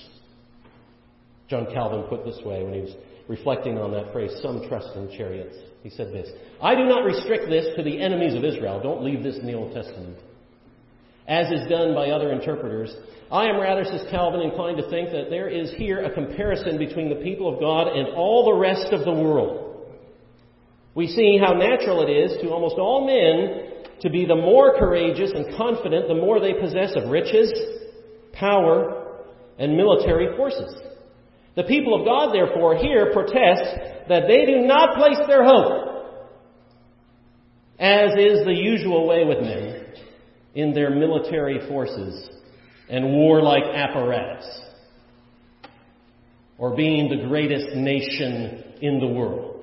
John 1.51 1.67
Calvin 1.75 2.05
put 2.05 2.25
this 2.25 2.39
way 2.45 2.63
when 2.63 2.73
he 2.73 2.81
was 2.81 2.95
reflecting 3.27 3.77
on 3.77 3.91
that 3.93 4.13
phrase, 4.13 4.31
some 4.41 4.69
trust 4.69 4.95
in 4.95 5.11
chariots. 5.17 5.57
He 5.83 5.91
said 5.91 6.13
this 6.13 6.31
I 6.63 6.77
do 6.77 6.85
not 6.85 7.05
restrict 7.05 7.49
this 7.49 7.67
to 7.77 7.83
the 7.83 8.01
enemies 8.01 8.35
of 8.35 8.45
Israel. 8.45 8.81
Don't 8.81 9.03
leave 9.03 9.25
this 9.25 9.37
in 9.37 9.47
the 9.47 9.55
Old 9.55 9.75
Testament. 9.75 10.17
As 11.27 11.51
is 11.51 11.69
done 11.69 11.95
by 11.95 12.11
other 12.11 12.33
interpreters, 12.33 12.95
I 13.31 13.47
am 13.47 13.61
rather, 13.61 13.85
says 13.85 14.07
Calvin, 14.11 14.41
inclined 14.41 14.79
to 14.79 14.91
think 14.91 15.11
that 15.11 15.31
there 15.31 15.49
is 15.49 15.73
here 15.77 16.05
a 16.05 16.13
comparison 16.13 16.79
between 16.79 17.09
the 17.09 17.23
people 17.23 17.53
of 17.53 17.61
God 17.61 17.89
and 17.89 18.09
all 18.17 18.45
the 18.45 18.59
rest 18.59 18.93
of 18.93 19.05
the 19.05 19.13
world. 19.13 19.87
We 20.95 21.07
see 21.07 21.39
how 21.39 21.53
natural 21.53 22.03
it 22.03 22.11
is 22.11 22.41
to 22.43 22.51
almost 22.51 22.77
all 22.77 23.07
men 23.07 23.85
to 24.01 24.11
be 24.11 24.25
the 24.27 24.35
more 24.35 24.77
courageous 24.79 25.31
and 25.33 25.57
confident 25.57 26.09
the 26.09 26.15
more 26.15 26.41
they 26.41 26.55
possess 26.55 26.97
of 26.97 27.11
riches, 27.11 27.53
power, 28.33 29.23
and 29.59 29.77
military 29.77 30.37
forces. 30.37 30.75
The 31.57 31.65
people 31.65 31.99
of 31.99 32.07
God, 32.07 32.33
therefore, 32.33 32.77
here 32.77 33.13
protest 33.13 34.09
that 34.09 34.27
they 34.29 34.47
do 34.47 34.61
not 34.67 34.97
place 34.97 35.19
their 35.27 35.45
hope, 35.45 35.89
as 37.79 38.11
is 38.19 38.45
the 38.45 38.55
usual 38.55 39.07
way 39.07 39.25
with 39.25 39.41
men, 39.41 39.87
in 40.55 40.75
their 40.75 40.91
military 40.91 41.67
forces 41.69 42.29
and 42.89 43.13
warlike 43.13 43.65
apparatus, 43.65 44.61
or 46.59 46.77
being 46.77 47.09
the 47.09 47.27
greatest 47.29 47.75
nation 47.75 48.65
in 48.81 49.01
the 49.01 49.07
world, 49.07 49.63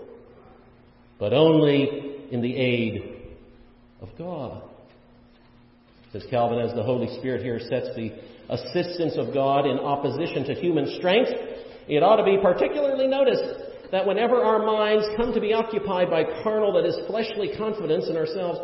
but 1.19 1.33
only 1.33 2.15
in 2.31 2.41
the 2.41 2.55
aid 2.55 3.15
of 4.01 4.09
God. 4.17 4.63
Says 6.13 6.25
Calvin, 6.29 6.59
as 6.59 6.73
the 6.73 6.83
Holy 6.83 7.17
Spirit 7.19 7.43
here 7.43 7.59
sets 7.59 7.87
the 7.95 8.13
assistance 8.49 9.15
of 9.17 9.33
God 9.33 9.65
in 9.65 9.77
opposition 9.77 10.45
to 10.45 10.53
human 10.53 10.95
strength, 10.97 11.31
it 11.87 12.03
ought 12.03 12.17
to 12.17 12.23
be 12.23 12.37
particularly 12.41 13.07
noticed 13.07 13.67
that 13.91 14.05
whenever 14.05 14.43
our 14.43 14.65
minds 14.65 15.05
come 15.15 15.33
to 15.33 15.39
be 15.39 15.53
occupied 15.53 16.09
by 16.09 16.23
carnal, 16.43 16.73
that 16.73 16.85
is 16.85 16.97
fleshly 17.07 17.51
confidence 17.57 18.09
in 18.09 18.17
ourselves, 18.17 18.59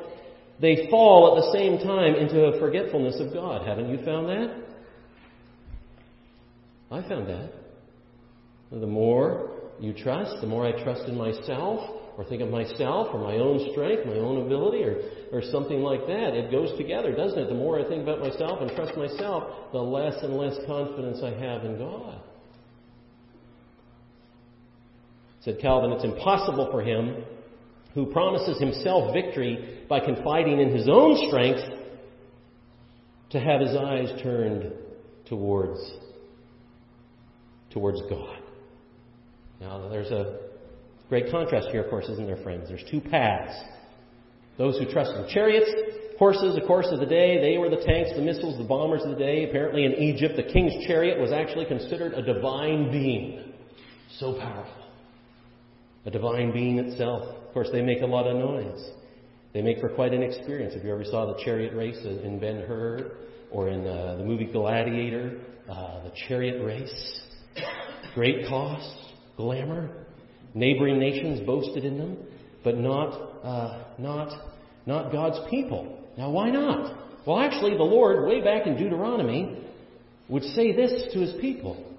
they 0.60 0.88
fall 0.90 1.36
at 1.36 1.44
the 1.44 1.58
same 1.58 1.78
time 1.80 2.16
into 2.16 2.46
a 2.46 2.60
forgetfulness 2.60 3.20
of 3.20 3.34
God. 3.34 3.66
Haven't 3.66 3.90
you 3.90 4.04
found 4.06 4.28
that? 4.28 4.64
I 6.92 7.08
found 7.08 7.28
that. 7.28 7.52
The 8.72 8.88
more 8.88 9.52
you 9.80 9.94
trust, 9.94 10.42
the 10.42 10.48
more 10.48 10.66
I 10.66 10.84
trust 10.84 11.08
in 11.08 11.18
myself, 11.18 12.02
or 12.18 12.24
think 12.26 12.42
of 12.42 12.50
myself, 12.50 13.08
or 13.14 13.20
my 13.20 13.36
own 13.38 13.72
strength, 13.72 14.06
my 14.06 14.14
own 14.14 14.46
ability, 14.46 14.84
or, 14.84 15.02
or 15.32 15.42
something 15.52 15.82
like 15.82 16.06
that. 16.06 16.36
It 16.36 16.52
goes 16.52 16.78
together, 16.78 17.12
doesn't 17.16 17.40
it? 17.40 17.48
The 17.48 17.56
more 17.56 17.80
I 17.80 17.88
think 17.88 18.04
about 18.04 18.20
myself 18.20 18.62
and 18.62 18.70
trust 18.76 18.96
myself, 18.96 19.72
the 19.72 19.80
less 19.80 20.22
and 20.22 20.38
less 20.38 20.56
confidence 20.68 21.22
I 21.24 21.32
have 21.32 21.66
in 21.66 21.80
God. 21.80 22.22
Said 25.44 25.60
Calvin, 25.60 25.92
it's 25.92 26.06
impossible 26.06 26.70
for 26.72 26.82
him 26.82 27.24
who 27.94 28.06
promises 28.08 28.60
himself 28.60 29.14
victory 29.14 29.82
by 29.90 30.00
confiding 30.00 30.60
in 30.60 30.76
his 30.76 30.88
own 30.90 31.28
strength 31.28 31.62
to 33.32 33.40
have 33.40 33.60
his 33.60 33.76
eyes 33.76 34.10
turned 34.22 34.72
towards, 35.26 35.80
towards 37.72 38.02
God. 38.10 38.40
Now, 39.60 39.90
there's 39.90 40.12
a 40.12 40.40
great 41.10 41.30
contrast 41.30 41.68
here, 41.72 41.84
of 41.84 41.90
course, 41.90 42.06
isn't 42.06 42.26
there, 42.26 42.42
friends? 42.42 42.70
There's 42.70 42.84
two 42.90 43.02
paths. 43.02 43.54
Those 44.58 44.78
who 44.78 44.86
trust 44.92 45.12
in 45.12 45.28
chariots, 45.30 45.70
horses, 46.18 46.56
of 46.56 46.66
course, 46.68 46.88
of 46.92 47.00
the 47.00 47.06
day, 47.06 47.42
they 47.42 47.58
were 47.58 47.70
the 47.70 47.84
tanks, 47.84 48.12
the 48.16 48.22
missiles, 48.22 48.58
the 48.58 48.64
bombers 48.64 49.04
of 49.04 49.10
the 49.10 49.18
day. 49.18 49.50
Apparently, 49.50 49.86
in 49.86 49.94
Egypt, 49.94 50.36
the 50.36 50.44
king's 50.44 50.86
chariot 50.88 51.20
was 51.20 51.32
actually 51.32 51.66
considered 51.66 52.14
a 52.14 52.22
divine 52.22 52.92
being. 52.92 53.54
So 54.20 54.34
powerful. 54.40 54.83
A 56.06 56.12
divine 56.12 56.52
being 56.52 56.80
itself. 56.80 57.24
Of 57.48 57.54
course, 57.54 57.70
they 57.72 57.82
make 57.82 58.02
a 58.02 58.06
lot 58.06 58.28
of 58.28 58.36
noise. 58.36 58.90
They 59.54 59.62
make 59.62 59.80
for 59.80 59.90
quite 59.90 60.14
an 60.14 60.24
experience. 60.24 60.74
If 60.76 60.84
you 60.84 60.92
ever 60.92 61.06
saw 61.06 61.28
the 61.28 61.42
chariot 61.44 61.74
race 61.74 62.00
in 62.04 62.40
Ben 62.40 62.64
Hur 62.68 63.12
or 63.52 63.70
in 63.70 63.86
uh, 63.88 64.18
the 64.18 64.24
movie 64.24 64.46
Gladiator, 64.46 65.40
uh, 65.70 66.04
the 66.04 66.12
chariot 66.28 66.64
race, 66.64 67.22
great 68.16 68.48
cost, 68.48 69.14
glamour. 69.38 70.06
Neighboring 70.56 71.00
nations 71.00 71.40
boasted 71.46 71.86
in 71.86 71.98
them, 71.98 72.18
but 72.64 72.78
not 72.78 73.12
uh, 73.44 73.86
not 73.98 74.54
not 74.86 75.12
God's 75.12 75.40
people. 75.50 76.00
Now, 76.18 76.30
why 76.30 76.52
not? 76.52 77.26
Well, 77.26 77.40
actually, 77.40 77.76
the 77.76 77.84
Lord, 77.84 78.28
way 78.28 78.42
back 78.42 78.68
in 78.68 78.78
Deuteronomy, 78.78 79.64
would 80.30 80.44
say 80.44 80.76
this 80.76 81.12
to 81.14 81.20
His 81.20 81.34
people: 81.42 81.96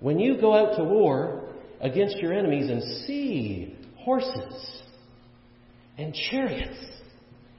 When 0.00 0.18
you 0.18 0.38
go 0.38 0.54
out 0.54 0.76
to 0.76 0.84
war 0.84 1.35
against 1.80 2.18
your 2.18 2.32
enemies 2.32 2.70
and 2.70 2.82
see 3.06 3.76
horses 3.98 4.82
and 5.98 6.14
chariots 6.30 6.78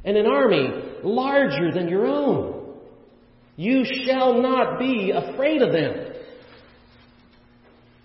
and 0.03 0.15
an 0.15 0.25
army 0.25 0.69
larger 1.03 1.71
than 1.71 1.89
your 1.89 2.05
own. 2.05 2.75
You 3.55 3.83
shall 4.05 4.41
not 4.41 4.79
be 4.79 5.11
afraid 5.11 5.61
of 5.61 5.73
them. 5.73 6.13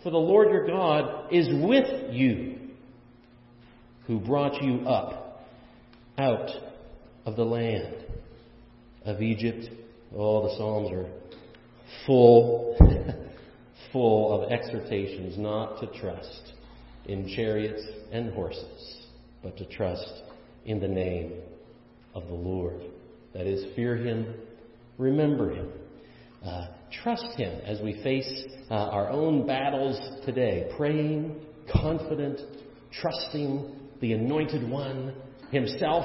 For 0.03 0.11
the 0.11 0.19
Lord 0.19 0.51
your 0.51 0.67
God 0.67 1.33
is 1.33 1.49
with 1.63 2.13
you, 2.13 2.59
who 4.07 4.19
brought 4.19 4.61
you 4.63 4.81
up 4.81 5.47
out 6.19 6.51
of 7.25 7.37
the 7.37 7.45
land 7.45 7.95
of 9.05 9.23
Egypt. 9.23 9.69
All 10.15 10.43
oh, 10.45 10.49
the 10.49 10.57
Psalms 10.57 10.91
are 10.91 11.07
full, 12.07 12.77
full 13.93 14.33
of 14.33 14.51
exhortations 14.51 15.37
not 15.39 15.81
to 15.81 15.87
trust 16.01 16.53
in 17.07 17.29
chariots 17.35 17.83
and 18.11 18.33
horses 18.33 19.03
but 19.43 19.57
to 19.59 19.67
trust 19.67 20.23
in 20.65 20.81
the 20.81 20.89
name 20.89 21.33
of 22.15 22.27
the 22.29 22.35
Lord. 22.35 22.81
That 23.35 23.47
is, 23.47 23.75
fear 23.75 23.97
Him, 23.97 24.35
remember 24.99 25.53
Him, 25.53 25.73
uh, 26.45 26.69
trust 27.03 27.37
Him 27.37 27.61
as 27.65 27.81
we 27.81 28.01
face 28.03 28.45
uh, 28.71 28.75
our 28.75 29.11
own 29.11 29.47
battles 29.47 29.99
today, 30.25 30.71
praying, 30.77 31.41
confident, 31.73 32.41
trusting 33.01 33.75
the 34.01 34.13
Anointed 34.13 34.69
One 34.69 35.15
Himself 35.51 36.05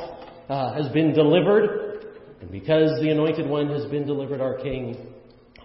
uh, 0.50 0.74
has 0.74 0.88
been 0.90 1.14
delivered. 1.14 2.06
And 2.42 2.52
because 2.52 3.00
the 3.02 3.10
Anointed 3.10 3.48
One 3.48 3.70
has 3.70 3.86
been 3.86 4.06
delivered, 4.06 4.42
our 4.42 4.58
King, 4.58 5.14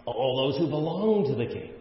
all 0.05 0.51
those 0.51 0.61
who 0.61 0.69
belong 0.69 1.25
to 1.29 1.35
the 1.35 1.47
King 1.47 1.73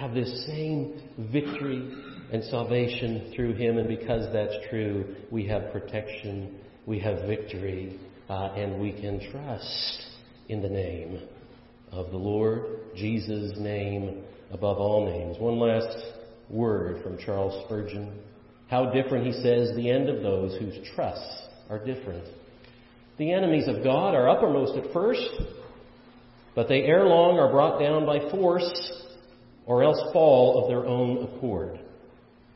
have 0.00 0.14
this 0.14 0.46
same 0.46 0.98
victory 1.30 1.92
and 2.32 2.42
salvation 2.44 3.32
through 3.36 3.52
him. 3.52 3.76
And 3.76 3.86
because 3.86 4.32
that's 4.32 4.54
true, 4.70 5.14
we 5.30 5.46
have 5.48 5.72
protection, 5.72 6.58
we 6.86 6.98
have 7.00 7.28
victory, 7.28 8.00
uh, 8.30 8.54
and 8.54 8.80
we 8.80 8.92
can 8.92 9.30
trust 9.30 10.06
in 10.48 10.62
the 10.62 10.68
name 10.70 11.20
of 11.92 12.10
the 12.12 12.16
Lord, 12.16 12.62
Jesus' 12.96 13.52
name 13.58 14.22
above 14.50 14.78
all 14.78 15.04
names. 15.04 15.36
One 15.38 15.58
last 15.58 15.98
word 16.48 17.02
from 17.02 17.18
Charles 17.18 17.62
Spurgeon. 17.66 18.20
How 18.68 18.90
different, 18.90 19.26
he 19.26 19.32
says, 19.32 19.76
the 19.76 19.90
end 19.90 20.08
of 20.08 20.22
those 20.22 20.58
whose 20.58 20.78
trusts 20.94 21.42
are 21.68 21.84
different. 21.84 22.24
The 23.18 23.32
enemies 23.32 23.68
of 23.68 23.84
God 23.84 24.14
are 24.14 24.30
uppermost 24.30 24.78
at 24.78 24.94
first, 24.94 25.28
but 26.54 26.68
they 26.68 26.84
ere 26.84 27.04
long 27.04 27.38
are 27.38 27.50
brought 27.50 27.78
down 27.78 28.06
by 28.06 28.30
force 28.30 29.00
or 29.70 29.84
else 29.84 30.00
fall 30.12 30.60
of 30.60 30.68
their 30.68 30.84
own 30.84 31.22
accord. 31.22 31.78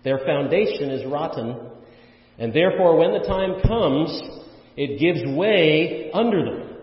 Their 0.02 0.18
foundation 0.26 0.90
is 0.90 1.06
rotten, 1.06 1.70
and 2.40 2.52
therefore, 2.52 2.96
when 2.96 3.12
the 3.12 3.24
time 3.24 3.62
comes, 3.62 4.20
it 4.76 4.98
gives 4.98 5.24
way 5.36 6.10
under 6.12 6.44
them. 6.44 6.76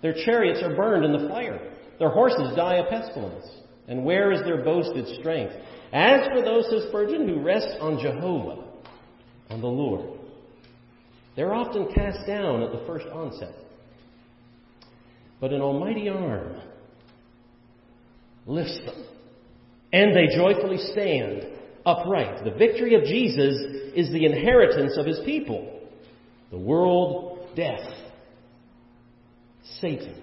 Their 0.00 0.14
chariots 0.24 0.62
are 0.62 0.74
burned 0.74 1.04
in 1.04 1.12
the 1.12 1.28
fire. 1.28 1.70
Their 1.98 2.08
horses 2.08 2.56
die 2.56 2.76
of 2.76 2.88
pestilence. 2.88 3.44
And 3.88 4.06
where 4.06 4.32
is 4.32 4.40
their 4.40 4.64
boasted 4.64 5.06
strength? 5.20 5.52
As 5.92 6.26
for 6.32 6.40
those, 6.40 6.64
says 6.70 6.84
Spurgeon, 6.88 7.28
who 7.28 7.42
rest 7.42 7.68
on 7.78 8.00
Jehovah, 8.00 8.64
on 9.50 9.60
the 9.60 9.66
Lord, 9.66 10.18
they're 11.36 11.52
often 11.52 11.92
cast 11.94 12.26
down 12.26 12.62
at 12.62 12.72
the 12.72 12.82
first 12.86 13.06
onset. 13.08 13.54
But 15.42 15.52
an 15.52 15.60
almighty 15.60 16.08
arm 16.08 16.58
lifts 18.46 18.78
them, 18.86 19.04
and 19.96 20.14
they 20.14 20.26
joyfully 20.36 20.76
stand 20.92 21.46
upright. 21.86 22.44
The 22.44 22.50
victory 22.50 22.94
of 22.96 23.04
Jesus 23.04 23.54
is 23.94 24.12
the 24.12 24.26
inheritance 24.26 24.98
of 24.98 25.06
his 25.06 25.18
people. 25.24 25.80
The 26.50 26.58
world, 26.58 27.48
death, 27.56 27.88
Satan, 29.80 30.22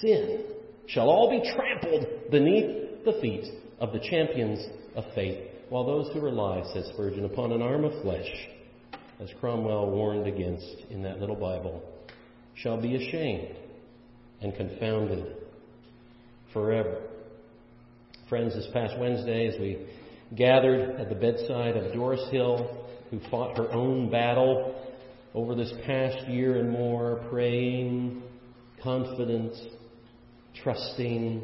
sin 0.00 0.44
shall 0.86 1.10
all 1.10 1.28
be 1.28 1.50
trampled 1.54 2.30
beneath 2.30 3.04
the 3.04 3.18
feet 3.20 3.44
of 3.78 3.92
the 3.92 4.00
champions 4.00 4.66
of 4.96 5.04
faith, 5.14 5.38
while 5.68 5.84
those 5.84 6.10
who 6.14 6.20
rely, 6.20 6.62
says 6.72 6.88
Spurgeon, 6.94 7.26
upon 7.26 7.52
an 7.52 7.60
arm 7.60 7.84
of 7.84 8.00
flesh, 8.00 8.48
as 9.20 9.28
Cromwell 9.38 9.90
warned 9.90 10.26
against 10.26 10.76
in 10.88 11.02
that 11.02 11.20
little 11.20 11.36
Bible, 11.36 11.82
shall 12.54 12.80
be 12.80 12.96
ashamed 12.96 13.54
and 14.40 14.56
confounded 14.56 15.36
forever. 16.54 17.07
Friends, 18.28 18.54
this 18.54 18.68
past 18.74 18.98
Wednesday, 18.98 19.46
as 19.48 19.58
we 19.58 19.78
gathered 20.36 21.00
at 21.00 21.08
the 21.08 21.14
bedside 21.14 21.78
of 21.78 21.94
Doris 21.94 22.20
Hill, 22.30 22.86
who 23.10 23.20
fought 23.30 23.56
her 23.56 23.72
own 23.72 24.10
battle 24.10 24.74
over 25.34 25.54
this 25.54 25.72
past 25.86 26.28
year 26.28 26.58
and 26.58 26.68
more, 26.70 27.24
praying, 27.30 28.22
confident, 28.82 29.54
trusting. 30.62 31.42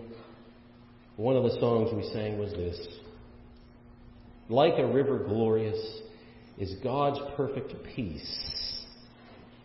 One 1.16 1.36
of 1.36 1.44
the 1.44 1.58
songs 1.58 1.88
we 1.94 2.02
sang 2.12 2.38
was 2.38 2.52
this 2.52 2.86
Like 4.50 4.74
a 4.76 4.86
river 4.86 5.24
glorious 5.26 6.02
is 6.58 6.74
God's 6.82 7.18
perfect 7.34 7.72
peace, 7.96 8.84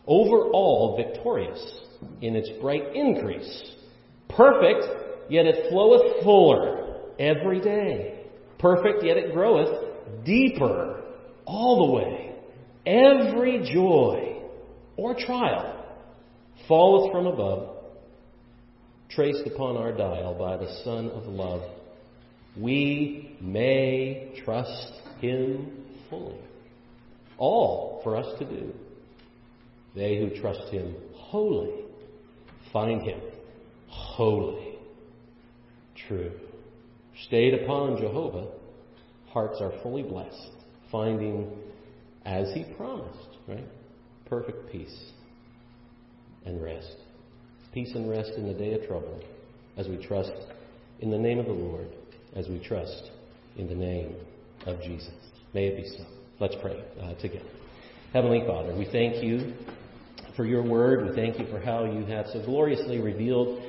over 0.07 0.51
all 0.51 0.95
victorious 0.95 1.82
in 2.22 2.38
its 2.38 2.49
bright 2.61 2.95
increase. 2.95 3.74
Perfect, 4.30 4.86
yet 5.30 5.45
it 5.45 5.70
floweth 5.70 6.24
fuller 6.24 6.79
every 7.20 7.61
day 7.61 8.20
perfect, 8.59 9.03
yet 9.03 9.17
it 9.17 9.34
groweth 9.34 10.26
deeper 10.26 11.01
all 11.45 11.88
the 11.88 11.93
way. 11.93 12.36
Every 12.86 13.70
joy 13.74 14.41
or 14.97 15.15
trial 15.15 15.86
falleth 16.67 17.11
from 17.11 17.26
above, 17.26 17.76
traced 19.09 19.47
upon 19.47 19.78
our 19.78 19.91
dial 19.95 20.36
by 20.38 20.57
the 20.57 20.82
Son 20.84 21.09
of 21.09 21.26
love. 21.26 21.63
We 22.57 23.38
may 23.41 24.34
trust 24.43 24.93
Him 25.20 25.86
fully. 26.09 26.39
All 27.38 28.01
for 28.03 28.17
us 28.17 28.38
to 28.39 28.45
do. 28.45 28.74
They 29.95 30.17
who 30.20 30.39
trust 30.41 30.70
Him 30.72 30.95
wholly 31.13 31.86
find 32.72 33.01
Him 33.01 33.20
holy, 33.88 34.78
true 36.07 36.32
stayed 37.28 37.53
upon 37.53 37.97
Jehovah, 37.97 38.47
hearts 39.30 39.57
are 39.61 39.72
fully 39.84 40.03
blessed, 40.03 40.51
finding, 40.91 41.51
as 42.26 42.53
He 42.53 42.65
promised, 42.76 43.38
right? 43.47 43.65
Perfect 44.26 44.72
peace 44.72 45.11
and 46.45 46.61
rest. 46.61 46.95
Peace 47.74 47.91
and 47.93 48.09
rest 48.09 48.32
in 48.38 48.47
the 48.47 48.53
day 48.53 48.74
of 48.74 48.88
trouble 48.88 49.22
as 49.78 49.88
we 49.88 50.03
trust 50.05 50.32
in 50.99 51.11
the 51.11 51.17
name 51.17 51.39
of 51.39 51.45
the 51.45 51.51
Lord, 51.53 51.88
as 52.36 52.47
we 52.47 52.59
trust 52.59 53.11
in 53.57 53.67
the 53.67 53.76
name 53.76 54.15
of 54.65 54.82
Jesus. 54.82 55.13
May 55.53 55.67
it 55.67 55.78
be 55.78 55.89
so. 55.97 56.05
Let's 56.39 56.55
pray 56.61 56.84
uh, 57.01 57.13
together. 57.15 57.49
Heavenly 58.13 58.43
Father, 58.47 58.76
we 58.76 58.86
thank 58.91 59.24
you 59.24 59.53
for 60.36 60.45
your 60.45 60.63
word. 60.63 61.07
We 61.07 61.15
thank 61.15 61.39
you 61.39 61.45
for 61.47 61.59
how 61.59 61.86
you 61.86 62.05
have 62.05 62.28
so 62.28 62.43
gloriously 62.43 62.99
revealed 62.99 63.61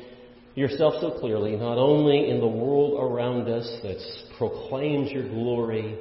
yourself 0.55 0.94
so 1.01 1.18
clearly, 1.20 1.57
not 1.57 1.78
only 1.78 2.30
in 2.30 2.40
the 2.40 2.48
world 2.48 2.98
around 3.01 3.48
us 3.48 3.66
that 3.82 3.98
proclaims 4.36 5.11
your 5.11 5.28
glory, 5.28 5.98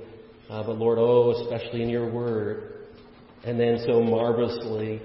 uh, 0.49 0.63
but 0.63 0.77
Lord, 0.77 0.97
oh, 0.99 1.31
especially 1.43 1.83
in 1.83 1.89
your 1.89 2.09
word, 2.09 2.87
and 3.43 3.59
then 3.59 3.83
so 3.85 4.01
marvelously 4.01 5.01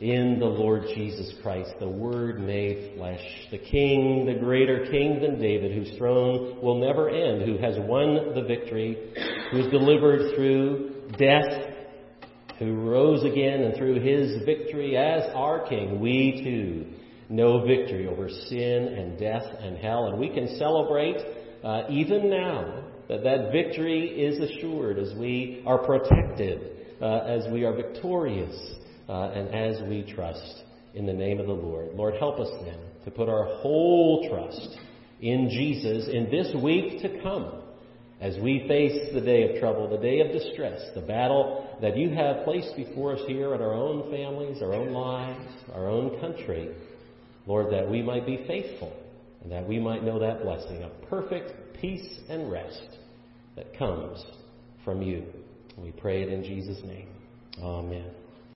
in 0.00 0.38
the 0.38 0.46
Lord 0.46 0.82
Jesus 0.94 1.32
Christ, 1.42 1.70
the 1.80 1.88
Word 1.88 2.40
made 2.40 2.96
flesh, 2.96 3.20
the 3.50 3.58
King, 3.58 4.26
the 4.26 4.38
greater 4.38 4.86
King 4.90 5.20
than 5.20 5.40
David, 5.40 5.72
whose 5.72 5.96
throne 5.98 6.60
will 6.62 6.78
never 6.78 7.08
end, 7.08 7.42
who 7.42 7.58
has 7.58 7.76
won 7.80 8.34
the 8.34 8.44
victory, 8.46 8.96
who 9.50 9.58
is 9.58 9.70
delivered 9.72 10.34
through 10.36 11.02
death, 11.18 11.74
who 12.60 12.74
rose 12.74 13.24
again, 13.24 13.62
and 13.62 13.76
through 13.76 14.00
his 14.00 14.44
victory 14.44 14.96
as 14.96 15.22
our 15.34 15.66
King, 15.68 16.00
we 16.00 16.42
too 16.44 16.98
know 17.28 17.64
victory 17.66 18.06
over 18.06 18.28
sin 18.28 18.94
and 18.98 19.18
death 19.18 19.44
and 19.60 19.76
hell. 19.78 20.06
And 20.06 20.18
we 20.18 20.28
can 20.28 20.56
celebrate 20.58 21.16
uh, 21.62 21.82
even 21.90 22.30
now 22.30 22.84
that 23.08 23.22
that 23.24 23.52
victory 23.52 24.08
is 24.08 24.38
assured 24.38 24.98
as 24.98 25.14
we 25.18 25.62
are 25.66 25.78
protected, 25.78 26.96
uh, 27.00 27.18
as 27.24 27.50
we 27.52 27.64
are 27.64 27.72
victorious 27.72 28.54
uh, 29.08 29.30
and 29.30 29.54
as 29.54 29.82
we 29.88 30.10
trust 30.14 30.62
in 30.94 31.06
the 31.06 31.12
name 31.12 31.40
of 31.40 31.46
the 31.46 31.52
Lord. 31.52 31.94
Lord, 31.94 32.14
help 32.18 32.38
us 32.38 32.50
then 32.64 32.78
to 33.04 33.10
put 33.10 33.28
our 33.28 33.44
whole 33.44 34.28
trust 34.30 34.78
in 35.20 35.48
Jesus 35.50 36.08
in 36.12 36.30
this 36.30 36.54
week 36.62 37.02
to 37.02 37.22
come 37.22 37.62
as 38.20 38.36
we 38.42 38.64
face 38.66 39.14
the 39.14 39.20
day 39.20 39.54
of 39.54 39.60
trouble, 39.60 39.88
the 39.88 39.98
day 39.98 40.20
of 40.20 40.32
distress, 40.32 40.80
the 40.94 41.00
battle 41.00 41.78
that 41.80 41.96
you 41.96 42.10
have 42.10 42.44
placed 42.44 42.74
before 42.76 43.14
us 43.14 43.20
here 43.26 43.54
in 43.54 43.60
our 43.62 43.74
own 43.74 44.10
families, 44.10 44.60
our 44.60 44.74
own 44.74 44.92
lives, 44.92 45.40
our 45.72 45.88
own 45.88 46.20
country. 46.20 46.68
Lord, 47.48 47.72
that 47.72 47.90
we 47.90 48.02
might 48.02 48.26
be 48.26 48.44
faithful 48.46 48.92
and 49.42 49.50
that 49.50 49.66
we 49.66 49.80
might 49.80 50.04
know 50.04 50.18
that 50.18 50.42
blessing 50.42 50.82
of 50.82 50.92
perfect 51.08 51.80
peace 51.80 52.20
and 52.28 52.52
rest 52.52 52.98
that 53.56 53.76
comes 53.76 54.22
from 54.84 55.00
you. 55.00 55.24
We 55.78 55.90
pray 55.92 56.22
it 56.22 56.28
in 56.28 56.44
Jesus' 56.44 56.84
name. 56.84 57.08
Amen. 57.60 58.10